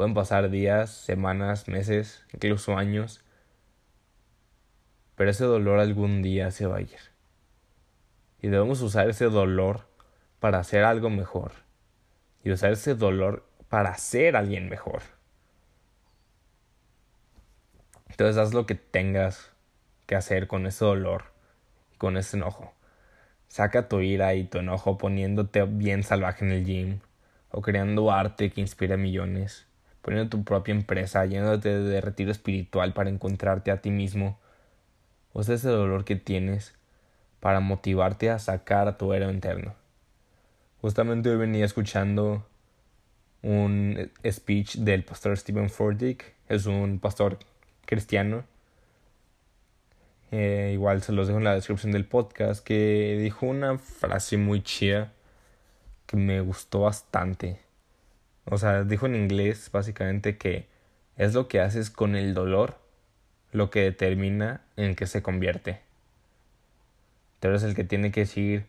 Pueden 0.00 0.14
pasar 0.14 0.48
días, 0.48 0.88
semanas, 0.88 1.68
meses, 1.68 2.24
incluso 2.32 2.74
años, 2.78 3.22
pero 5.14 5.28
ese 5.30 5.44
dolor 5.44 5.78
algún 5.78 6.22
día 6.22 6.50
se 6.52 6.64
va 6.64 6.78
a 6.78 6.80
ir. 6.80 6.96
Y 8.40 8.48
debemos 8.48 8.80
usar 8.80 9.10
ese 9.10 9.26
dolor 9.26 9.86
para 10.38 10.58
hacer 10.58 10.84
algo 10.84 11.10
mejor. 11.10 11.52
Y 12.42 12.50
usar 12.50 12.72
ese 12.72 12.94
dolor 12.94 13.46
para 13.68 13.94
ser 13.98 14.36
alguien 14.36 14.70
mejor. 14.70 15.02
Entonces 18.08 18.38
haz 18.38 18.54
lo 18.54 18.64
que 18.64 18.76
tengas 18.76 19.52
que 20.06 20.16
hacer 20.16 20.46
con 20.46 20.64
ese 20.64 20.82
dolor, 20.82 21.24
con 21.98 22.16
ese 22.16 22.38
enojo. 22.38 22.72
Saca 23.48 23.86
tu 23.86 24.00
ira 24.00 24.32
y 24.32 24.44
tu 24.44 24.60
enojo 24.60 24.96
poniéndote 24.96 25.62
bien 25.64 26.04
salvaje 26.04 26.46
en 26.46 26.52
el 26.52 26.64
gym, 26.64 27.00
o 27.50 27.60
creando 27.60 28.10
arte 28.10 28.50
que 28.50 28.62
inspira 28.62 28.94
a 28.94 28.96
millones, 28.96 29.66
poniendo 30.02 30.30
tu 30.30 30.44
propia 30.44 30.72
empresa, 30.72 31.26
llenándote 31.26 31.78
de 31.78 32.00
retiro 32.00 32.30
espiritual 32.30 32.92
para 32.92 33.10
encontrarte 33.10 33.70
a 33.70 33.80
ti 33.80 33.90
mismo, 33.90 34.38
Usa 35.32 35.54
ese 35.54 35.68
dolor 35.68 36.04
que 36.04 36.16
tienes 36.16 36.74
para 37.38 37.60
motivarte 37.60 38.30
a 38.30 38.38
sacar 38.38 38.88
a 38.88 38.98
tu 38.98 39.12
héroe 39.12 39.32
interno. 39.32 39.74
Justamente 40.80 41.30
hoy 41.30 41.36
venía 41.36 41.64
escuchando 41.64 42.46
un 43.42 44.10
speech 44.28 44.76
del 44.78 45.04
pastor 45.04 45.36
Stephen 45.36 45.70
Furtick, 45.70 46.34
es 46.48 46.66
un 46.66 46.98
pastor 46.98 47.38
cristiano, 47.86 48.44
eh, 50.32 50.70
igual 50.74 51.02
se 51.02 51.12
los 51.12 51.28
dejo 51.28 51.38
en 51.38 51.44
la 51.44 51.54
descripción 51.54 51.92
del 51.92 52.04
podcast, 52.04 52.64
que 52.64 53.16
dijo 53.20 53.46
una 53.46 53.78
frase 53.78 54.36
muy 54.36 54.62
chida 54.62 55.12
que 56.06 56.16
me 56.16 56.40
gustó 56.40 56.80
bastante. 56.80 57.60
O 58.44 58.58
sea, 58.58 58.84
dijo 58.84 59.06
en 59.06 59.16
inglés 59.16 59.70
básicamente 59.72 60.36
que 60.36 60.66
es 61.16 61.34
lo 61.34 61.48
que 61.48 61.60
haces 61.60 61.90
con 61.90 62.16
el 62.16 62.34
dolor 62.34 62.78
lo 63.52 63.70
que 63.70 63.80
determina 63.80 64.62
en 64.76 64.94
qué 64.94 65.06
se 65.06 65.22
convierte. 65.22 65.80
Tú 67.40 67.48
eres 67.48 67.62
el 67.62 67.74
que 67.74 67.84
tiene 67.84 68.12
que 68.12 68.20
decidir 68.20 68.66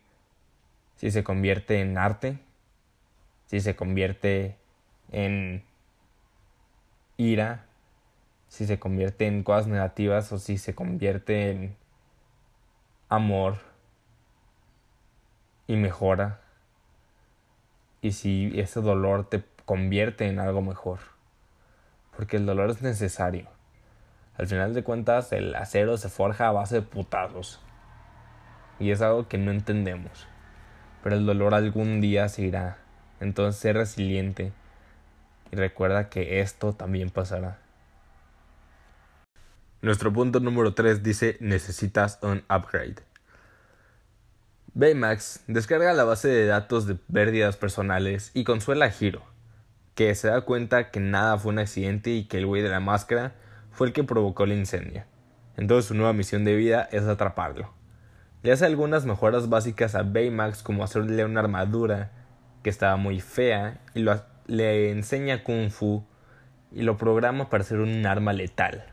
si 0.96 1.12
se 1.12 1.24
convierte 1.24 1.82
en 1.82 1.98
arte, 1.98 2.40
si 3.48 3.60
se 3.60 3.76
convierte 3.76 4.56
en 5.12 5.64
ira, 7.18 7.66
si 8.48 8.66
se 8.66 8.80
convierte 8.80 9.28
en 9.28 9.44
cosas 9.44 9.68
negativas 9.68 10.32
o 10.32 10.40
si 10.40 10.58
se 10.58 10.74
convierte 10.74 11.52
en 11.52 11.76
amor 13.10 13.58
y 15.68 15.76
mejora. 15.76 16.42
Y 18.02 18.14
si 18.14 18.60
ese 18.60 18.82
dolor 18.82 19.30
te 19.30 19.44
convierte 19.72 20.28
en 20.28 20.38
algo 20.38 20.62
mejor. 20.62 21.00
Porque 22.18 22.36
el 22.36 22.46
dolor 22.46 22.70
es 22.72 22.82
necesario. 22.82 23.48
Al 24.36 24.48
final 24.48 24.74
de 24.74 24.84
cuentas, 24.84 25.32
el 25.32 25.56
acero 25.56 25.96
se 25.96 26.10
forja 26.10 26.50
a 26.50 26.52
base 26.52 26.76
de 26.76 26.82
putazos. 26.82 27.62
Y 28.80 28.92
es 28.92 29.02
algo 29.02 29.30
que 29.30 29.38
no 29.38 29.50
entendemos. 29.50 30.28
Pero 31.02 31.16
el 31.16 31.26
dolor 31.26 31.54
algún 31.54 32.02
día 32.02 32.28
se 32.28 32.42
irá. 32.42 32.80
Entonces, 33.22 33.62
sé 33.62 33.72
resiliente. 33.72 34.52
Y 35.54 35.56
recuerda 35.56 36.10
que 36.10 36.42
esto 36.42 36.74
también 36.74 37.10
pasará. 37.10 37.58
Nuestro 39.82 40.12
punto 40.12 40.42
número 40.42 40.74
3 40.74 41.02
dice 41.02 41.38
necesitas 41.40 42.20
un 42.24 42.44
upgrade. 42.54 42.98
Baymax 44.74 45.46
descarga 45.48 45.94
la 45.94 46.04
base 46.04 46.28
de 46.28 46.46
datos 46.46 46.88
de 46.88 46.96
pérdidas 46.96 47.56
personales 47.56 48.32
y 48.34 48.44
consuela 48.44 48.88
a 48.88 48.94
Hiro, 49.00 49.31
que 49.96 50.16
se 50.16 50.30
da 50.30 50.42
cuenta 50.42 50.90
que 50.92 51.00
nada 51.00 51.38
fue 51.38 51.52
un 51.52 51.60
accidente 51.60 52.12
y 52.12 52.26
que 52.26 52.38
el 52.38 52.46
güey 52.46 52.62
de 52.62 52.70
la 52.70 52.80
máscara 52.80 53.34
fue 53.72 53.88
el 53.88 53.94
que 53.94 54.04
provocó 54.04 54.44
el 54.46 54.54
incendio. 54.54 55.04
Entonces 55.58 55.86
su 55.86 55.94
nueva 55.94 56.14
misión 56.14 56.46
de 56.46 56.56
vida 56.56 56.88
es 56.92 57.04
atraparlo. 57.04 57.74
Le 58.44 58.52
hace 58.52 58.66
algunas 58.66 59.06
mejoras 59.06 59.50
básicas 59.50 59.96
a 59.96 60.04
Baymax 60.04 60.64
como 60.64 60.84
hacerle 60.84 61.26
una 61.26 61.42
armadura 61.42 62.12
que 62.64 62.70
estaba 62.70 62.96
muy 62.96 63.20
fea 63.20 63.80
y 63.94 64.00
lo, 64.00 64.20
le 64.48 64.92
enseña 64.92 65.44
kung 65.44 65.70
fu 65.70 66.04
y 66.72 66.84
lo 66.84 66.98
programa 66.98 67.50
para 67.50 67.64
ser 67.64 67.80
un 67.80 68.06
arma 68.06 68.34
letal. 68.34 68.86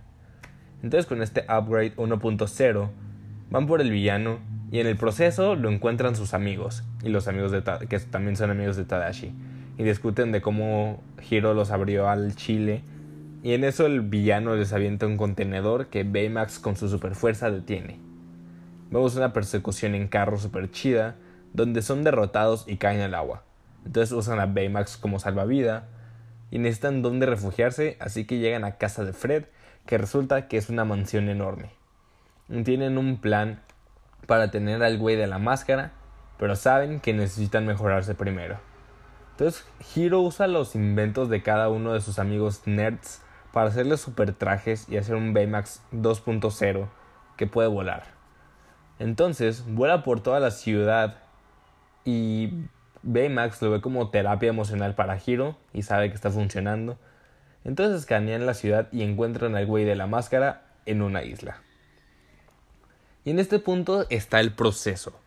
Entonces 0.83 1.07
con 1.07 1.23
este 1.23 1.43
upgrade 1.43 1.97
1.0 1.97 2.91
van 3.51 3.67
por 3.67 3.81
el 3.81 3.91
villano 3.91 4.41
y 4.71 4.81
en 4.81 4.87
el 4.87 4.97
proceso 4.97 5.55
lo 5.55 5.71
encuentran 5.71 6.17
sus 6.17 6.35
amigos 6.35 6.85
y 7.03 7.09
los 7.09 7.29
amigos 7.29 7.53
de 7.53 7.63
que 7.89 7.99
también 8.01 8.37
son 8.37 8.51
amigos 8.51 8.77
de 8.77 8.85
Tadashi 8.85 9.33
y 9.79 9.85
discuten 9.85 10.33
de 10.33 10.43
cómo 10.43 11.03
Hiro 11.31 11.55
los 11.55 11.71
abrió 11.71 12.09
al 12.09 12.35
chile 12.35 12.83
y 13.43 13.55
en 13.55 13.65
eso 13.65 13.87
el 13.87 14.01
villano 14.01 14.57
les 14.57 14.73
avienta 14.73 15.07
un 15.07 15.17
contenedor 15.17 15.87
que 15.87 16.03
Baymax 16.03 16.59
con 16.59 16.77
su 16.77 16.89
super 16.89 17.15
fuerza 17.15 17.51
detiene. 17.51 18.01
Vemos 18.91 19.15
una 19.15 19.33
persecución 19.33 19.95
en 19.95 20.09
carro 20.09 20.39
super 20.39 20.71
chida 20.71 21.15
donde 21.53 21.83
son 21.83 22.03
derrotados 22.03 22.65
y 22.67 22.77
caen 22.77 23.01
al 23.01 23.15
agua. 23.15 23.45
Entonces 23.87 24.13
usan 24.13 24.41
a 24.41 24.47
Baymax 24.47 24.97
como 24.97 25.21
salvavida 25.21 25.87
y 26.51 26.59
necesitan 26.59 27.01
dónde 27.01 27.27
refugiarse, 27.27 27.97
así 28.01 28.25
que 28.25 28.39
llegan 28.39 28.65
a 28.65 28.73
casa 28.73 29.05
de 29.05 29.13
Fred 29.13 29.45
que 29.87 29.99
resulta 29.99 30.49
que 30.49 30.57
es 30.57 30.69
una 30.69 30.85
mansión 30.85 31.29
enorme. 31.29 31.71
Tienen 32.65 32.99
un 32.99 33.19
plan 33.19 33.61
para 34.27 34.51
tener 34.51 34.83
al 34.83 34.99
güey 34.99 35.17
de 35.17 35.27
la 35.27 35.39
máscara, 35.39 35.93
pero 36.39 36.57
saben 36.57 37.01
que 37.01 37.15
necesitan 37.15 37.67
mejorarse 37.67 38.15
primero. 38.15 38.68
Entonces, 39.39 39.65
Hiro 39.95 40.21
usa 40.21 40.49
los 40.49 40.75
inventos 40.75 41.29
de 41.29 41.43
cada 41.43 41.69
uno 41.69 41.93
de 41.93 42.01
sus 42.01 42.19
amigos 42.19 42.63
nerds 42.67 43.23
para 43.53 43.69
hacerles 43.69 44.01
super 44.01 44.33
trajes 44.33 44.89
y 44.89 44.97
hacer 44.97 45.15
un 45.15 45.33
Baymax 45.33 45.83
2.0 45.93 46.89
que 47.37 47.47
puede 47.47 47.69
volar. 47.69 48.05
Entonces, 48.99 49.65
vuela 49.65 50.03
por 50.03 50.21
toda 50.21 50.41
la 50.41 50.51
ciudad 50.51 51.19
y 52.05 52.53
Baymax 53.05 53.63
lo 53.63 53.71
ve 53.71 53.81
como 53.81 54.11
terapia 54.11 54.49
emocional 54.49 54.97
para 54.97 55.19
Hiro 55.25 55.57
y 55.73 55.83
sabe 55.83 56.09
que 56.09 56.17
está 56.17 56.31
funcionando 56.31 56.99
entonces 57.69 58.01
escanean 58.01 58.47
la 58.47 58.55
ciudad 58.55 58.89
y 58.93 59.03
encuentran 59.03 59.55
al 59.55 59.67
güey 59.67 59.85
de 59.85 59.95
la 59.95 60.07
máscara 60.07 60.63
en 60.87 61.03
una 61.03 61.23
isla. 61.23 61.61
Y 63.25 63.31
en 63.31 63.39
este 63.39 63.59
punto 63.59 64.07
está 64.09 64.41
el 64.41 64.53
proceso. 64.53 65.21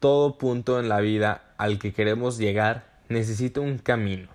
Todo 0.00 0.36
punto 0.36 0.80
en 0.80 0.88
la 0.88 1.00
vida 1.00 1.45
al 1.58 1.78
que 1.78 1.92
queremos 1.92 2.38
llegar 2.38 2.84
necesita 3.08 3.60
un 3.60 3.78
camino. 3.78 4.28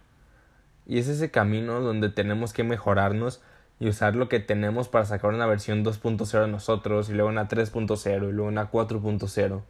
Y 0.85 0.99
es 0.99 1.07
ese 1.07 1.31
camino 1.31 1.79
donde 1.81 2.09
tenemos 2.09 2.53
que 2.53 2.63
mejorarnos 2.63 3.41
y 3.79 3.87
usar 3.87 4.15
lo 4.15 4.29
que 4.29 4.39
tenemos 4.39 4.89
para 4.89 5.05
sacar 5.05 5.33
una 5.33 5.45
versión 5.45 5.83
2.0 5.83 6.49
nosotros 6.49 7.09
y 7.09 7.13
luego 7.13 7.29
una 7.29 7.47
3.0 7.47 8.29
y 8.29 8.31
luego 8.31 8.47
una 8.47 8.69
4.0. 8.69 9.61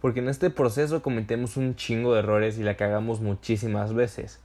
Porque 0.00 0.20
en 0.20 0.28
este 0.28 0.50
proceso 0.50 1.02
cometemos 1.02 1.56
un 1.56 1.74
chingo 1.74 2.12
de 2.12 2.20
errores 2.20 2.58
y 2.58 2.62
la 2.62 2.76
cagamos 2.76 3.20
muchísimas 3.20 3.94
veces. 3.94 4.40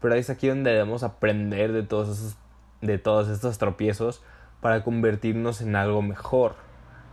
Pero 0.00 0.14
es 0.14 0.30
aquí 0.30 0.48
donde 0.48 0.70
debemos 0.70 1.02
aprender 1.02 1.72
de 1.72 1.82
todos, 1.82 2.08
esos, 2.08 2.36
de 2.80 2.98
todos 2.98 3.28
estos 3.28 3.58
tropiezos 3.58 4.22
para 4.60 4.82
convertirnos 4.82 5.60
en 5.60 5.76
algo 5.76 6.02
mejor, 6.02 6.54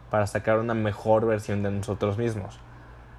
para 0.10 0.28
sacar 0.28 0.60
una 0.60 0.74
mejor 0.74 1.26
versión 1.26 1.62
de 1.62 1.72
nosotros 1.72 2.18
mismos. 2.18 2.60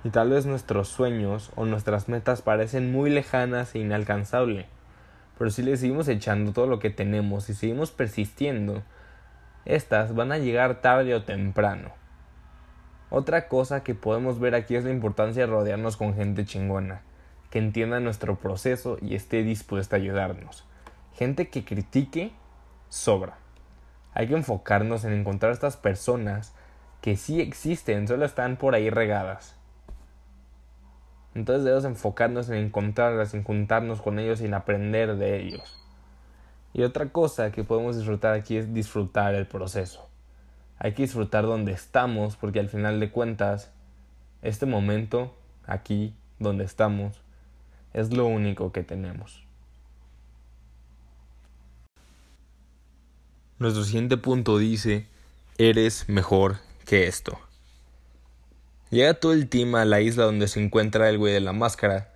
Y 0.05 0.11
tal 0.11 0.31
vez 0.31 0.47
nuestros 0.47 0.89
sueños 0.89 1.51
o 1.57 1.65
nuestras 1.65 2.09
metas 2.09 2.43
parecen 2.43 2.93
muy 2.93 3.11
lejanas 3.11 3.75
e 3.75 3.81
inalcanzables, 3.81 4.67
pero 5.39 5.51
si 5.51 5.63
le 5.63 5.77
seguimos 5.77 6.07
echando 6.09 6.53
todo 6.53 6.67
lo 6.67 6.79
que 6.79 6.91
tenemos 6.91 7.49
y 7.51 7.55
seguimos 7.55 7.91
persistiendo, 7.91 8.83
estas 9.65 10.15
van 10.15 10.31
a 10.31 10.39
llegar 10.39 10.83
tarde 10.83 11.15
o 11.15 11.25
temprano. 11.25 11.91
Otra 13.11 13.49
cosa 13.49 13.83
que 13.83 13.95
podemos 13.95 14.39
ver 14.39 14.55
aquí 14.55 14.77
es 14.77 14.85
la 14.85 14.91
importancia 14.91 15.43
de 15.43 15.53
rodearnos 15.53 15.97
con 15.97 16.15
gente 16.15 16.45
chingona 16.45 17.03
que 17.55 17.61
entienda 17.61 18.01
nuestro 18.01 18.35
proceso 18.35 18.99
y 19.01 19.15
esté 19.15 19.45
dispuesta 19.45 19.95
a 19.95 20.01
ayudarnos. 20.01 20.65
Gente 21.15 21.51
que 21.51 21.65
critique 21.65 22.33
sobra. 22.89 23.37
Hay 24.13 24.27
que 24.27 24.35
enfocarnos 24.35 25.05
en 25.05 25.13
encontrar 25.13 25.53
estas 25.53 25.77
personas 25.77 26.53
que 27.01 27.17
sí 27.17 27.41
existen, 27.41 28.09
solo 28.09 28.25
están 28.25 28.57
por 28.57 28.75
ahí 28.75 28.91
regadas. 28.91 29.54
Entonces 31.35 31.65
debemos 31.65 31.85
enfocarnos 31.85 32.49
en 32.49 32.57
encontrarlas, 32.57 33.35
en 33.35 33.43
juntarnos 33.43 34.01
con 34.01 34.19
ellos 34.19 34.41
y 34.41 34.45
en 34.45 34.55
aprender 34.55 35.17
de 35.17 35.41
ellos. 35.41 35.81
Y 36.73 36.83
otra 36.83 37.11
cosa 37.11 37.51
que 37.53 37.65
podemos 37.65 37.97
disfrutar 37.97 38.35
aquí 38.35 38.57
es 38.57 38.73
disfrutar 38.73 39.35
el 39.35 39.47
proceso. 39.47 40.09
Hay 40.79 40.93
que 40.93 41.03
disfrutar 41.03 41.45
donde 41.45 41.73
estamos 41.73 42.37
porque 42.37 42.61
al 42.61 42.69
final 42.69 43.01
de 43.01 43.11
cuentas, 43.11 43.73
este 44.43 44.67
momento, 44.67 45.35
aquí 45.67 46.15
donde 46.39 46.65
estamos, 46.65 47.21
es 47.93 48.13
lo 48.13 48.27
único 48.27 48.73
que 48.73 48.83
tenemos. 48.83 49.45
Nuestro 53.59 53.85
siguiente 53.85 54.17
punto 54.17 54.59
dice, 54.59 55.07
eres 55.59 56.09
mejor 56.09 56.57
que 56.85 57.07
esto. 57.07 57.39
Llega 58.95 59.15
todo 59.15 59.33
el 59.33 59.49
team 59.49 59.75
a 59.75 59.85
la 59.85 60.01
isla 60.01 60.23
donde 60.23 60.47
se 60.47 60.63
encuentra 60.63 61.09
el 61.09 61.19
güey 61.19 61.33
de 61.33 61.41
la 61.41 61.53
máscara 61.53 62.13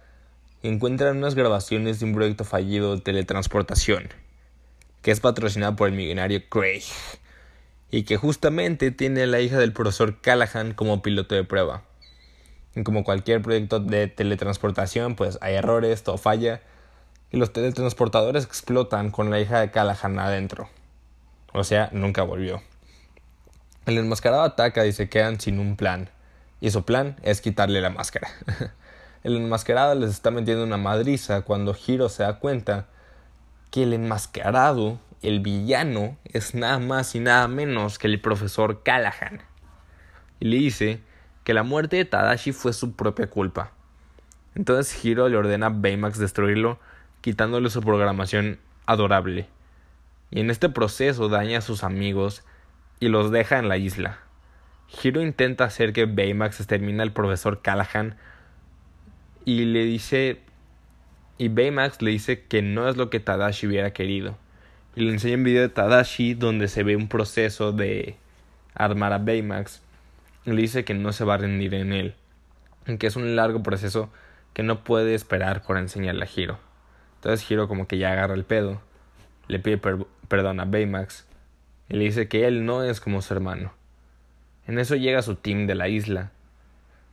y 0.62 0.68
encuentran 0.68 1.16
unas 1.16 1.35
grabaciones 1.35 1.99
de 1.99 2.06
un 2.06 2.14
proyecto 2.14 2.44
fallido 2.44 2.94
de 2.94 3.02
teletransportación, 3.02 4.11
que 5.02 5.11
es 5.11 5.18
patrocinado 5.18 5.75
por 5.75 5.88
el 5.88 5.94
millonario 5.94 6.40
Craig, 6.49 6.85
y 7.90 8.04
que 8.04 8.16
justamente 8.16 8.92
tiene 8.92 9.25
a 9.25 9.26
la 9.26 9.40
hija 9.40 9.58
del 9.58 9.73
profesor 9.73 10.20
Callahan 10.20 10.73
como 10.73 11.02
piloto 11.02 11.35
de 11.35 11.42
prueba 11.42 11.82
como 12.85 13.02
cualquier 13.02 13.42
proyecto 13.42 13.80
de 13.80 14.06
teletransportación, 14.06 15.16
pues 15.16 15.38
hay 15.40 15.54
errores, 15.54 16.02
todo 16.02 16.16
falla. 16.16 16.61
Y 17.30 17.37
los 17.37 17.52
teletransportadores 17.52 18.44
explotan 18.44 19.11
con 19.11 19.30
la 19.30 19.40
hija 19.40 19.61
de 19.61 19.73
Callahan 19.73 20.18
adentro. 20.18 20.68
O 21.52 21.64
sea, 21.64 21.90
nunca 21.92 22.23
volvió. 22.23 22.62
El 23.87 23.99
enmascarado 23.99 24.42
ataca 24.42 24.87
y 24.87 24.92
se 24.92 25.08
quedan 25.08 25.40
sin 25.40 25.58
un 25.58 25.76
plan. 25.76 26.08
Y 26.60 26.70
su 26.70 26.84
plan 26.84 27.16
es 27.22 27.40
quitarle 27.40 27.80
la 27.80 27.90
máscara. 27.90 28.28
el 29.22 29.36
enmascarado 29.36 29.94
les 29.94 30.10
está 30.10 30.30
metiendo 30.30 30.64
una 30.64 30.76
madriza 30.76 31.42
cuando 31.42 31.76
Hiro 31.86 32.08
se 32.08 32.22
da 32.22 32.38
cuenta 32.38 32.86
que 33.70 33.84
el 33.84 33.92
enmascarado, 33.92 34.98
el 35.22 35.40
villano, 35.40 36.16
es 36.24 36.54
nada 36.54 36.78
más 36.78 37.14
y 37.14 37.20
nada 37.20 37.48
menos 37.48 37.98
que 37.98 38.06
el 38.06 38.20
profesor 38.20 38.82
Callahan. 38.82 39.42
Y 40.40 40.46
le 40.46 40.56
dice 40.56 41.00
que 41.44 41.54
la 41.54 41.62
muerte 41.62 41.96
de 41.96 42.04
Tadashi 42.04 42.52
fue 42.52 42.72
su 42.72 42.92
propia 42.92 43.28
culpa. 43.28 43.72
Entonces 44.54 45.04
Hiro 45.04 45.28
le 45.28 45.36
ordena 45.36 45.66
a 45.66 45.70
Baymax 45.70 46.18
destruirlo, 46.18 46.78
quitándole 47.20 47.70
su 47.70 47.80
programación 47.82 48.58
adorable. 48.86 49.48
Y 50.30 50.40
en 50.40 50.50
este 50.50 50.68
proceso 50.68 51.28
daña 51.28 51.58
a 51.58 51.62
sus 51.62 51.84
amigos 51.84 52.44
y 53.00 53.08
los 53.08 53.30
deja 53.30 53.58
en 53.58 53.68
la 53.68 53.76
isla. 53.76 54.18
Hiro 54.90 55.23
intenta 55.23 55.64
hacer 55.64 55.92
que 55.92 56.07
Baymax 56.07 56.61
extermine 56.61 57.02
al 57.02 57.12
profesor 57.12 57.61
Callahan 57.62 58.16
y 59.45 59.64
le 59.64 59.85
dice 59.85 60.40
y 61.38 61.49
Baymax 61.49 62.02
le 62.02 62.11
dice 62.11 62.42
que 62.42 62.62
no 62.62 62.88
es 62.88 62.97
lo 62.97 63.11
que 63.11 63.21
Tadashi 63.21 63.68
hubiera 63.68 63.92
querido. 63.92 64.37
Y 64.97 65.02
le 65.02 65.12
enseña 65.12 65.37
un 65.37 65.45
video 65.45 65.62
de 65.62 65.68
Tadashi 65.68 66.35
donde 66.35 66.66
se 66.66 66.83
ve 66.83 66.97
un 66.97 67.09
proceso 67.09 67.71
de 67.73 68.16
armar 68.75 69.12
a 69.12 69.18
Baymax. 69.18 69.80
Y 70.45 70.50
le 70.50 70.62
dice 70.62 70.85
que 70.85 70.95
no 70.95 71.12
se 71.12 71.25
va 71.25 71.35
a 71.35 71.38
rendir 71.38 71.75
en 71.75 71.92
él. 71.92 72.14
Que 72.99 73.07
es 73.07 73.14
un 73.14 73.37
largo 73.37 73.62
proceso 73.62 74.11
que 74.52 74.64
no 74.64 74.83
puede 74.83 75.14
esperar 75.14 75.62
por 75.62 75.78
enseñarle 75.78 76.25
a 76.25 76.28
Hiro. 76.28 76.59
Entonces 77.16 77.49
Hiro 77.49 77.68
como 77.68 77.87
que 77.87 77.99
ya 77.99 78.11
agarra 78.11 78.35
el 78.35 78.45
pedo. 78.45 78.80
Le 79.47 79.61
pide 79.61 79.80
perdón 80.26 80.59
a 80.59 80.64
Baymax. 80.64 81.25
Y 81.88 81.99
le 81.99 82.04
dice 82.04 82.26
que 82.26 82.49
él 82.49 82.66
no 82.66 82.83
es 82.83 83.00
como 83.00 83.23
su 83.23 83.33
hermano. 83.33 83.77
En 84.68 84.78
eso 84.78 84.94
llega 84.94 85.22
su 85.22 85.34
team 85.34 85.66
de 85.66 85.75
la 85.75 85.88
isla. 85.88 86.30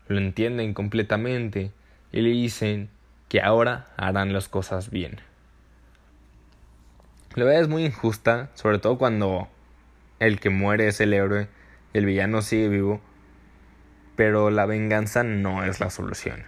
Lo 0.08 0.20
entienden 0.20 0.74
completamente 0.74 1.72
y 2.12 2.22
le 2.22 2.30
dicen 2.30 2.90
que 3.30 3.42
ahora 3.42 3.88
harán 3.98 4.34
las 4.34 4.50
cosas 4.50 4.92
bien. 4.92 5.22
La 7.34 7.46
verdad 7.46 7.62
es 7.62 7.70
muy 7.70 7.86
injusta, 7.86 8.50
sobre 8.54 8.80
todo 8.80 8.98
cuando 8.98 9.48
el 10.20 10.40
que 10.40 10.50
muere 10.50 10.88
es 10.88 11.00
el 11.00 11.14
héroe 11.14 11.48
y 11.94 11.98
el 11.98 12.06
villano 12.06 12.42
sigue 12.42 12.68
vivo, 12.68 13.02
pero 14.16 14.50
la 14.50 14.66
venganza 14.66 15.24
no 15.24 15.64
es 15.64 15.80
la 15.80 15.90
solución. 15.90 16.44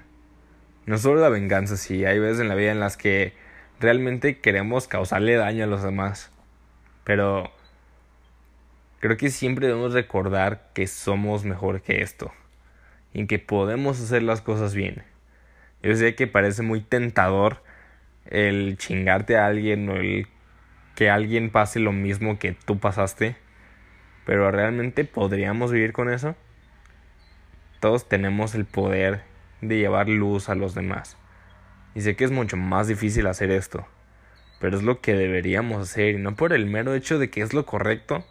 No 0.86 0.98
solo 0.98 1.22
la 1.22 1.30
venganza, 1.30 1.78
sí, 1.78 2.06
hay 2.06 2.20
veces 2.20 2.42
en 2.42 2.50
la 2.50 2.56
vida 2.56 2.72
en 2.72 2.80
las 2.80 2.96
que 2.96 3.34
realmente 3.80 4.40
queremos 4.40 4.88
causarle 4.88 5.36
daño 5.36 5.64
a 5.64 5.68
los 5.68 5.84
demás, 5.84 6.32
pero 7.04 7.52
creo 9.00 9.18
que 9.18 9.30
siempre 9.30 9.68
debemos 9.68 9.94
recordar 9.94 10.70
que 10.74 10.88
somos 10.88 11.44
mejor 11.46 11.82
que 11.82 12.02
esto 12.02 12.32
y 13.14 13.28
que 13.28 13.40
podemos 13.40 14.02
hacer 14.02 14.24
las 14.24 14.42
cosas 14.42 14.74
bien. 14.74 15.04
Yo 15.84 15.96
sé 15.96 16.16
que 16.16 16.28
parece 16.28 16.64
muy 16.64 16.82
tentador 16.82 17.64
el 18.26 18.78
chingarte 18.78 19.38
a 19.38 19.46
alguien 19.46 19.88
o 19.90 19.96
el 19.96 20.28
que 20.96 21.10
alguien 21.10 21.52
pase 21.52 21.80
lo 21.80 21.92
mismo 21.92 22.40
que 22.40 22.54
tú 22.54 22.80
pasaste, 22.80 23.36
pero 24.26 24.50
realmente 24.52 25.06
podríamos 25.06 25.72
vivir 25.72 25.94
con 25.94 26.10
eso. 26.10 26.36
Todos 27.80 28.10
tenemos 28.10 28.56
el 28.56 28.66
poder 28.66 29.22
de 29.62 29.78
llevar 29.78 30.10
luz 30.10 30.50
a 30.50 30.56
los 30.56 30.74
demás. 30.74 31.18
Y 31.94 32.02
sé 32.02 32.16
que 32.16 32.26
es 32.26 32.32
mucho 32.32 32.58
más 32.58 32.88
difícil 32.88 33.28
hacer 33.28 33.52
esto, 33.52 33.88
pero 34.60 34.76
es 34.76 34.84
lo 34.84 35.02
que 35.02 35.14
deberíamos 35.14 35.82
hacer, 35.84 36.16
y 36.16 36.18
no 36.18 36.36
por 36.36 36.54
el 36.54 36.66
mero 36.66 36.94
hecho 36.96 37.20
de 37.20 37.30
que 37.30 37.42
es 37.42 37.54
lo 37.54 37.66
correcto, 37.66 38.26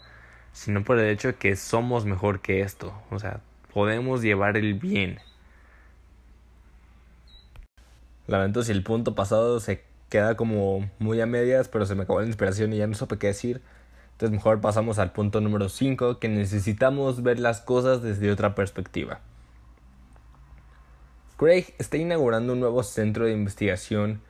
sino 0.57 0.85
por 0.85 0.99
el 0.99 1.11
hecho 1.11 1.29
de 1.29 1.35
que 1.35 1.55
somos 1.55 2.07
mejor 2.07 2.41
que 2.41 2.63
esto. 2.63 2.95
O 3.11 3.19
sea, 3.19 3.41
podemos 3.75 4.23
llevar 4.23 4.57
el 4.57 4.73
bien. 4.73 5.19
Lamento 8.27 8.63
si 8.63 8.73
el 8.73 8.83
punto 8.83 9.15
pasado 9.15 9.61
se 9.61 9.85
queda 10.09 10.35
como 10.35 10.91
muy 10.99 11.21
a 11.21 11.27
medias, 11.27 11.69
pero 11.69 11.85
se 11.85 11.95
me 11.95 12.05
acabó 12.05 12.23
la 12.23 12.27
inspiración 12.27 12.73
y 12.73 12.79
ya 12.79 12.87
no 12.87 12.95
supe 12.95 13.19
qué 13.19 13.27
decir. 13.27 13.61
Entonces 14.13 14.35
mejor 14.35 14.63
pasamos 14.63 14.99
al 14.99 15.13
punto 15.13 15.43
número 15.43 15.69
5, 15.69 16.19
que 16.19 16.31
necesitamos 16.31 17.23
ver 17.23 17.39
las 17.39 17.61
cosas 17.61 18.01
desde 18.01 18.31
otra 18.31 18.55
perspectiva. 18.55 19.21
Craig 21.37 21.75
está 21.79 21.99
inaugurando 21.99 22.55
un 22.55 22.61
nuevo 22.61 22.83
centro 22.83 23.27
de 23.27 23.33
investigación 23.33 24.23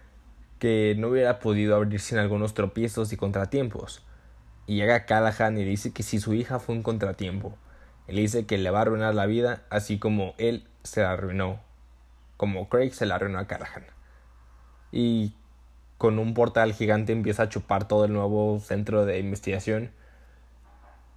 que 0.58 0.96
no 0.98 1.06
hubiera 1.06 1.38
podido 1.38 1.76
abrir 1.76 2.00
sin 2.00 2.18
algunos 2.18 2.52
tropiezos 2.52 3.12
y 3.12 3.16
contratiempos. 3.16 4.02
Y 4.66 4.76
llega 4.76 5.06
Callahan 5.06 5.58
y 5.58 5.64
dice 5.64 5.92
que 5.92 6.02
si 6.02 6.18
su 6.18 6.34
hija 6.34 6.58
fue 6.58 6.74
un 6.74 6.82
contratiempo, 6.82 7.56
él 8.06 8.16
dice 8.16 8.46
que 8.46 8.58
le 8.58 8.70
va 8.70 8.80
a 8.80 8.82
arruinar 8.82 9.14
la 9.14 9.26
vida, 9.26 9.62
así 9.70 9.98
como 9.98 10.34
él 10.38 10.66
se 10.82 11.02
la 11.02 11.12
arruinó 11.12 11.60
como 12.36 12.68
Craig 12.68 12.92
se 12.92 13.06
la 13.06 13.16
arruinó 13.16 13.38
a 13.38 13.46
Callahan. 13.46 13.84
Y 14.92 15.32
con 15.98 16.18
un 16.18 16.34
portal 16.34 16.72
gigante 16.72 17.12
empieza 17.12 17.44
a 17.44 17.48
chupar 17.48 17.88
todo 17.88 18.04
el 18.04 18.12
nuevo 18.12 18.60
centro 18.60 19.06
de 19.06 19.18
investigación. 19.18 19.90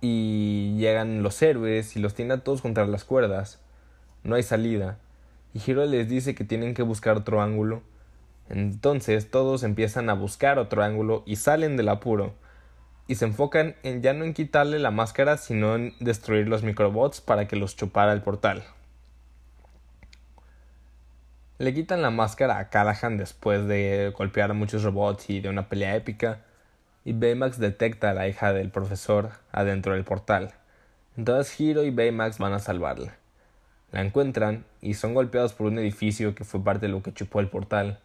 Y 0.02 0.78
llegan 0.78 1.24
los 1.24 1.42
héroes 1.42 1.96
y 1.96 2.00
los 2.00 2.14
tiene 2.14 2.36
a 2.36 2.44
todos 2.44 2.62
contra 2.62 2.88
las 2.88 3.04
cuerdas. 3.04 3.60
No 4.24 4.36
hay 4.36 4.44
salida. 4.44 4.98
Y 5.54 5.62
Hiro 5.66 5.86
les 5.86 6.08
dice 6.08 6.36
que 6.36 6.46
tienen 6.46 6.74
que 6.74 6.84
buscar 6.84 7.18
otro 7.18 7.42
ángulo. 7.42 7.82
Entonces 8.48 9.30
todos 9.30 9.64
empiezan 9.64 10.10
a 10.10 10.14
buscar 10.14 10.58
otro 10.58 10.84
ángulo 10.84 11.24
y 11.26 11.36
salen 11.36 11.76
del 11.76 11.90
apuro. 11.90 12.34
Y 13.10 13.16
se 13.16 13.26
enfocan 13.26 13.76
en 13.82 14.04
ya 14.04 14.14
no 14.14 14.24
en 14.24 14.36
quitarle 14.36 14.78
la 14.78 14.92
máscara, 14.92 15.38
sino 15.38 15.74
en 15.74 15.96
destruir 16.00 16.48
los 16.48 16.62
microbots 16.62 17.22
para 17.22 17.48
que 17.48 17.56
los 17.56 17.76
chupara 17.76 18.14
el 18.14 18.22
portal. 18.22 18.64
Le 21.58 21.74
quitan 21.74 22.04
la 22.04 22.12
máscara 22.12 22.60
a 22.60 22.70
Callahan 22.70 23.18
después 23.18 23.68
de 23.68 24.14
golpear 24.16 24.52
a 24.52 24.54
muchos 24.54 24.84
robots 24.84 25.28
y 25.32 25.40
de 25.40 25.50
una 25.50 25.70
pelea 25.70 25.96
épica, 25.96 26.42
y 27.04 27.14
Baymax 27.14 27.58
detecta 27.58 28.12
a 28.12 28.14
la 28.14 28.28
hija 28.28 28.54
del 28.54 28.70
profesor 28.70 29.32
adentro 29.52 29.94
del 29.94 30.04
portal. 30.04 30.54
Entonces 31.18 31.60
Hiro 31.60 31.84
y 31.84 31.90
Baymax 31.90 32.38
van 32.38 32.54
a 32.54 32.60
salvarla. 32.60 33.16
La 33.92 34.02
encuentran 34.02 34.66
y 34.82 34.94
son 34.94 35.16
golpeados 35.16 35.54
por 35.54 35.66
un 35.66 35.80
edificio 35.80 36.36
que 36.36 36.44
fue 36.44 36.64
parte 36.64 36.86
de 36.86 36.92
lo 36.92 37.02
que 37.02 37.12
chupó 37.12 37.40
el 37.40 37.50
portal. 37.50 37.98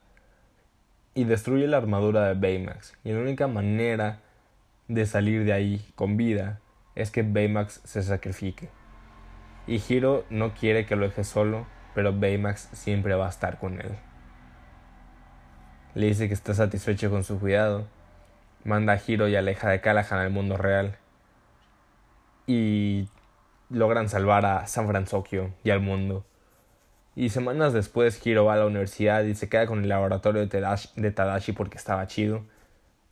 Y 1.12 1.25
destruye 1.25 1.67
la 1.67 1.77
armadura 1.77 2.27
de 2.27 2.40
Baymax. 2.40 2.95
Y 3.05 3.12
la 3.12 3.21
única 3.21 3.49
manera 3.49 4.21
de 4.88 5.07
salir 5.07 5.44
de 5.44 5.53
ahí 5.53 5.92
con 5.94 6.16
vida 6.16 6.61
es 6.94 7.11
que 7.11 7.23
Baymax 7.23 7.81
se 7.85 8.03
sacrifique. 8.03 8.68
Y 9.66 9.83
Hiro 9.88 10.25
no 10.31 10.55
quiere 10.55 10.87
que 10.87 10.97
lo 10.97 11.07
deje 11.07 11.25
solo 11.25 11.66
pero 11.94 12.12
Baymax 12.12 12.68
siempre 12.73 13.14
va 13.14 13.27
a 13.27 13.31
estar 13.31 13.59
con 13.59 13.81
él. 13.81 13.97
Le 15.94 16.07
dice 16.09 16.27
que 16.29 16.35
está 16.35 16.53
satisfecho 16.55 17.09
con 17.09 17.23
su 17.23 17.38
cuidado, 17.38 17.87
manda 18.64 18.94
a 18.94 19.01
Hiro 19.05 19.29
y 19.29 19.37
aleja 19.37 19.70
de 19.70 19.81
Callahan 19.81 20.18
al 20.18 20.31
mundo 20.31 20.57
real, 20.57 20.97
y 22.47 23.09
logran 23.70 24.09
salvar 24.09 24.44
a 24.44 24.66
San 24.66 24.88
Francisco 24.88 25.51
y 25.62 25.70
al 25.70 25.81
mundo. 25.81 26.27
Y 27.16 27.29
semanas 27.29 27.73
después 27.73 28.25
Hiro 28.27 28.44
va 28.44 28.55
a 28.55 28.57
la 28.57 28.66
universidad 28.66 29.23
y 29.23 29.37
se 29.37 29.49
queda 29.49 29.66
con 29.66 29.85
el 29.85 29.88
laboratorio 29.88 30.40
de 30.40 30.49
Tadashi, 30.49 30.88
de 30.97 31.12
Tadashi 31.12 31.53
porque 31.53 31.79
estaba 31.79 32.09
chido. 32.09 32.44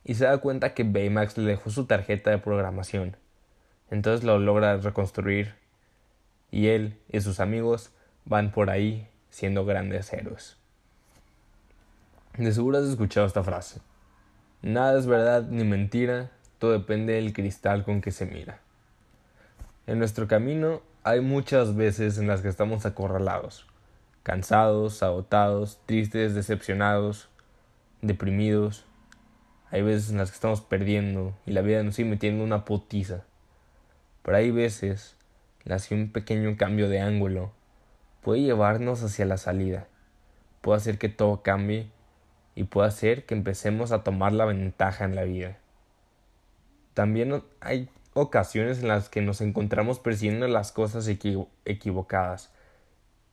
Y 0.03 0.15
se 0.15 0.25
da 0.25 0.37
cuenta 0.39 0.73
que 0.73 0.83
Baymax 0.83 1.37
le 1.37 1.51
dejó 1.51 1.69
su 1.69 1.85
tarjeta 1.85 2.31
de 2.31 2.37
programación. 2.37 3.15
Entonces 3.89 4.23
lo 4.23 4.39
logra 4.39 4.77
reconstruir. 4.77 5.55
Y 6.51 6.67
él 6.67 6.97
y 7.09 7.21
sus 7.21 7.39
amigos 7.39 7.91
van 8.25 8.51
por 8.51 8.69
ahí 8.69 9.07
siendo 9.29 9.65
grandes 9.65 10.11
héroes. 10.13 10.57
De 12.37 12.51
seguro 12.51 12.79
has 12.79 12.85
escuchado 12.85 13.27
esta 13.27 13.43
frase. 13.43 13.79
Nada 14.61 14.97
es 14.97 15.05
verdad 15.05 15.43
ni 15.43 15.63
mentira, 15.63 16.31
todo 16.57 16.71
depende 16.71 17.13
del 17.13 17.33
cristal 17.33 17.83
con 17.83 18.01
que 18.01 18.11
se 18.11 18.25
mira. 18.25 18.59
En 19.87 19.99
nuestro 19.99 20.27
camino 20.27 20.81
hay 21.03 21.19
muchas 21.19 21.75
veces 21.75 22.17
en 22.17 22.27
las 22.27 22.41
que 22.41 22.47
estamos 22.47 22.85
acorralados, 22.85 23.67
cansados, 24.23 25.03
agotados, 25.03 25.79
tristes, 25.85 26.33
decepcionados, 26.33 27.29
deprimidos. 28.01 28.85
Hay 29.73 29.81
veces 29.81 30.11
en 30.11 30.19
las 30.19 30.29
que 30.29 30.35
estamos 30.35 30.61
perdiendo 30.61 31.33
y 31.47 31.51
la 31.51 31.61
vida 31.61 31.81
nos 31.81 31.95
sigue 31.95 32.07
metiendo 32.07 32.43
una 32.43 32.63
potiza. 32.63 33.23
Pero 34.21 34.37
hay 34.37 34.51
veces 34.51 35.15
en 35.65 35.71
las 35.71 35.87
que 35.87 35.95
un 35.95 36.11
pequeño 36.11 36.55
cambio 36.57 36.89
de 36.89 36.99
ángulo 36.99 37.51
puede 38.21 38.43
llevarnos 38.43 39.01
hacia 39.01 39.25
la 39.25 39.37
salida, 39.37 39.87
puede 40.61 40.77
hacer 40.77 40.99
que 40.99 41.09
todo 41.09 41.41
cambie 41.41 41.89
y 42.53 42.65
puede 42.65 42.87
hacer 42.87 43.25
que 43.25 43.33
empecemos 43.33 43.91
a 43.91 44.03
tomar 44.03 44.31
la 44.33 44.45
ventaja 44.45 45.05
en 45.05 45.15
la 45.15 45.23
vida. 45.23 45.57
También 46.93 47.41
hay 47.59 47.89
ocasiones 48.13 48.83
en 48.83 48.89
las 48.89 49.09
que 49.09 49.21
nos 49.21 49.41
encontramos 49.41 49.97
persiguiendo 49.97 50.47
las 50.47 50.71
cosas 50.71 51.07
equivocadas 51.07 52.53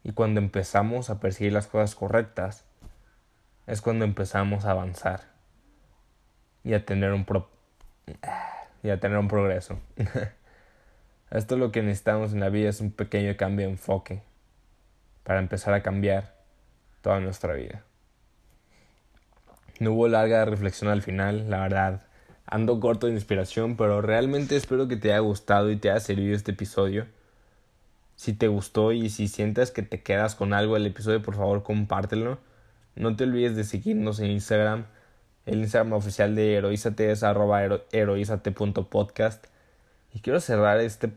y 0.03 0.12
cuando 0.12 0.40
empezamos 0.40 1.11
a 1.11 1.20
perseguir 1.20 1.53
las 1.53 1.66
cosas 1.66 1.94
correctas 1.94 2.64
es 3.66 3.83
cuando 3.83 4.07
empezamos 4.07 4.64
a 4.64 4.70
avanzar 4.70 5.30
y 6.64 6.75
a 6.75 6.85
tener 6.85 7.12
un 7.12 7.27
y 8.83 8.90
a 8.90 9.01
tener 9.01 9.18
un 9.18 9.29
progreso. 9.29 9.79
Esto 11.31 11.57
lo 11.57 11.70
que 11.70 11.83
necesitamos 11.83 12.33
en 12.33 12.40
la 12.40 12.49
vida 12.49 12.68
es 12.68 12.81
un 12.81 12.90
pequeño 12.90 13.37
cambio 13.37 13.66
de 13.66 13.73
enfoque 13.73 14.23
para 15.23 15.38
empezar 15.38 15.75
a 15.75 15.83
cambiar 15.83 16.35
toda 17.03 17.20
nuestra 17.20 17.55
vida. 17.55 17.85
No 19.79 19.92
hubo 19.92 20.09
larga 20.09 20.44
reflexión 20.44 20.90
al 20.90 21.03
final, 21.03 21.49
la 21.49 21.61
verdad. 21.61 22.03
Ando 22.46 22.81
corto 22.81 23.07
de 23.07 23.12
inspiración, 23.12 23.77
pero 23.77 24.03
realmente 24.03 24.57
espero 24.57 24.88
que 24.88 24.96
te 24.96 25.12
haya 25.12 25.20
gustado 25.20 25.70
y 25.70 25.77
te 25.77 25.90
haya 25.90 26.01
servido 26.01 26.35
este 26.35 26.51
episodio. 26.51 27.07
Si 28.16 28.35
te 28.35 28.49
gustó 28.49 28.92
y 28.92 29.09
si 29.09 29.29
sientes 29.29 29.70
que 29.70 29.83
te 29.83 30.03
quedas 30.03 30.35
con 30.35 30.53
algo 30.53 30.75
del 30.75 30.87
episodio, 30.87 31.23
por 31.23 31.37
favor 31.37 31.62
compártelo. 31.62 32.38
No 32.96 33.16
te 33.16 33.25
olvides 33.25 33.57
de 33.57 33.64
seguirnos 33.64 34.18
en 34.20 34.33
Instagram. 34.33 34.87
El 35.50 35.58
Instagram 35.62 35.94
oficial 35.94 36.36
de 36.36 36.54
Heroízate 36.54 37.10
es 37.10 37.24
arroba 37.24 37.60
heroízate.podcast. 37.90 39.44
Y 40.14 40.20
quiero 40.20 40.38
cerrar 40.38 40.78
este 40.78 41.10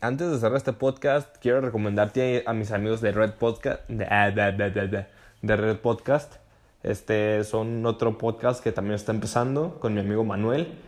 antes 0.00 0.30
de 0.30 0.38
cerrar 0.38 0.56
este 0.56 0.72
podcast, 0.72 1.36
quiero 1.38 1.60
recomendarte 1.60 2.44
a 2.46 2.52
mis 2.52 2.70
amigos 2.70 3.00
de 3.00 3.10
Red 3.10 3.32
Podcast. 3.32 3.82
Ah, 4.08 4.30
de, 4.30 5.56
Red 5.56 5.78
Podcast. 5.78 6.36
Este 6.84 7.42
son 7.42 7.84
otro 7.86 8.18
podcast 8.18 8.62
que 8.62 8.70
también 8.70 8.94
está 8.94 9.10
empezando 9.10 9.80
con 9.80 9.94
mi 9.94 10.00
amigo 10.00 10.22
Manuel. 10.22 10.78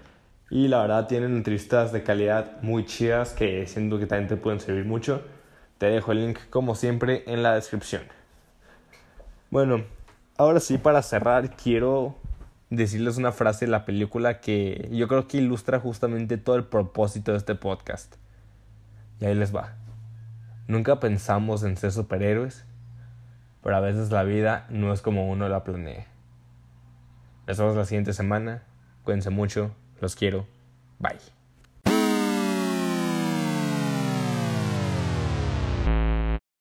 Y 0.48 0.68
la 0.68 0.82
verdad 0.82 1.08
tienen 1.08 1.34
entrevistas 1.34 1.90
de 1.90 2.04
calidad 2.04 2.62
muy 2.62 2.86
chidas 2.86 3.32
que 3.32 3.66
siento 3.66 3.98
que 3.98 4.06
también 4.06 4.28
te 4.28 4.36
pueden 4.36 4.60
servir 4.60 4.84
mucho. 4.84 5.20
Te 5.78 5.86
dejo 5.86 6.12
el 6.12 6.26
link 6.26 6.38
como 6.48 6.76
siempre 6.76 7.24
en 7.26 7.42
la 7.42 7.56
descripción. 7.56 8.02
Bueno, 9.50 9.82
ahora 10.36 10.60
sí 10.60 10.78
para 10.78 11.02
cerrar 11.02 11.56
quiero 11.56 12.21
decirles 12.76 13.18
una 13.18 13.32
frase 13.32 13.66
de 13.66 13.70
la 13.70 13.84
película 13.84 14.40
que 14.40 14.88
yo 14.90 15.06
creo 15.06 15.28
que 15.28 15.38
ilustra 15.38 15.78
justamente 15.78 16.38
todo 16.38 16.56
el 16.56 16.64
propósito 16.64 17.32
de 17.32 17.38
este 17.38 17.54
podcast. 17.54 18.16
Y 19.20 19.26
ahí 19.26 19.34
les 19.34 19.54
va. 19.54 19.74
Nunca 20.68 20.98
pensamos 20.98 21.64
en 21.64 21.76
ser 21.76 21.92
superhéroes, 21.92 22.64
pero 23.62 23.76
a 23.76 23.80
veces 23.80 24.10
la 24.10 24.22
vida 24.22 24.66
no 24.70 24.92
es 24.92 25.02
como 25.02 25.30
uno 25.30 25.48
la 25.48 25.64
planea. 25.64 26.06
Nos 27.46 27.58
vemos 27.58 27.76
la 27.76 27.84
siguiente 27.84 28.14
semana. 28.14 28.62
Cuídense 29.04 29.30
mucho. 29.30 29.74
Los 30.00 30.16
quiero. 30.16 30.46
Bye. 30.98 31.41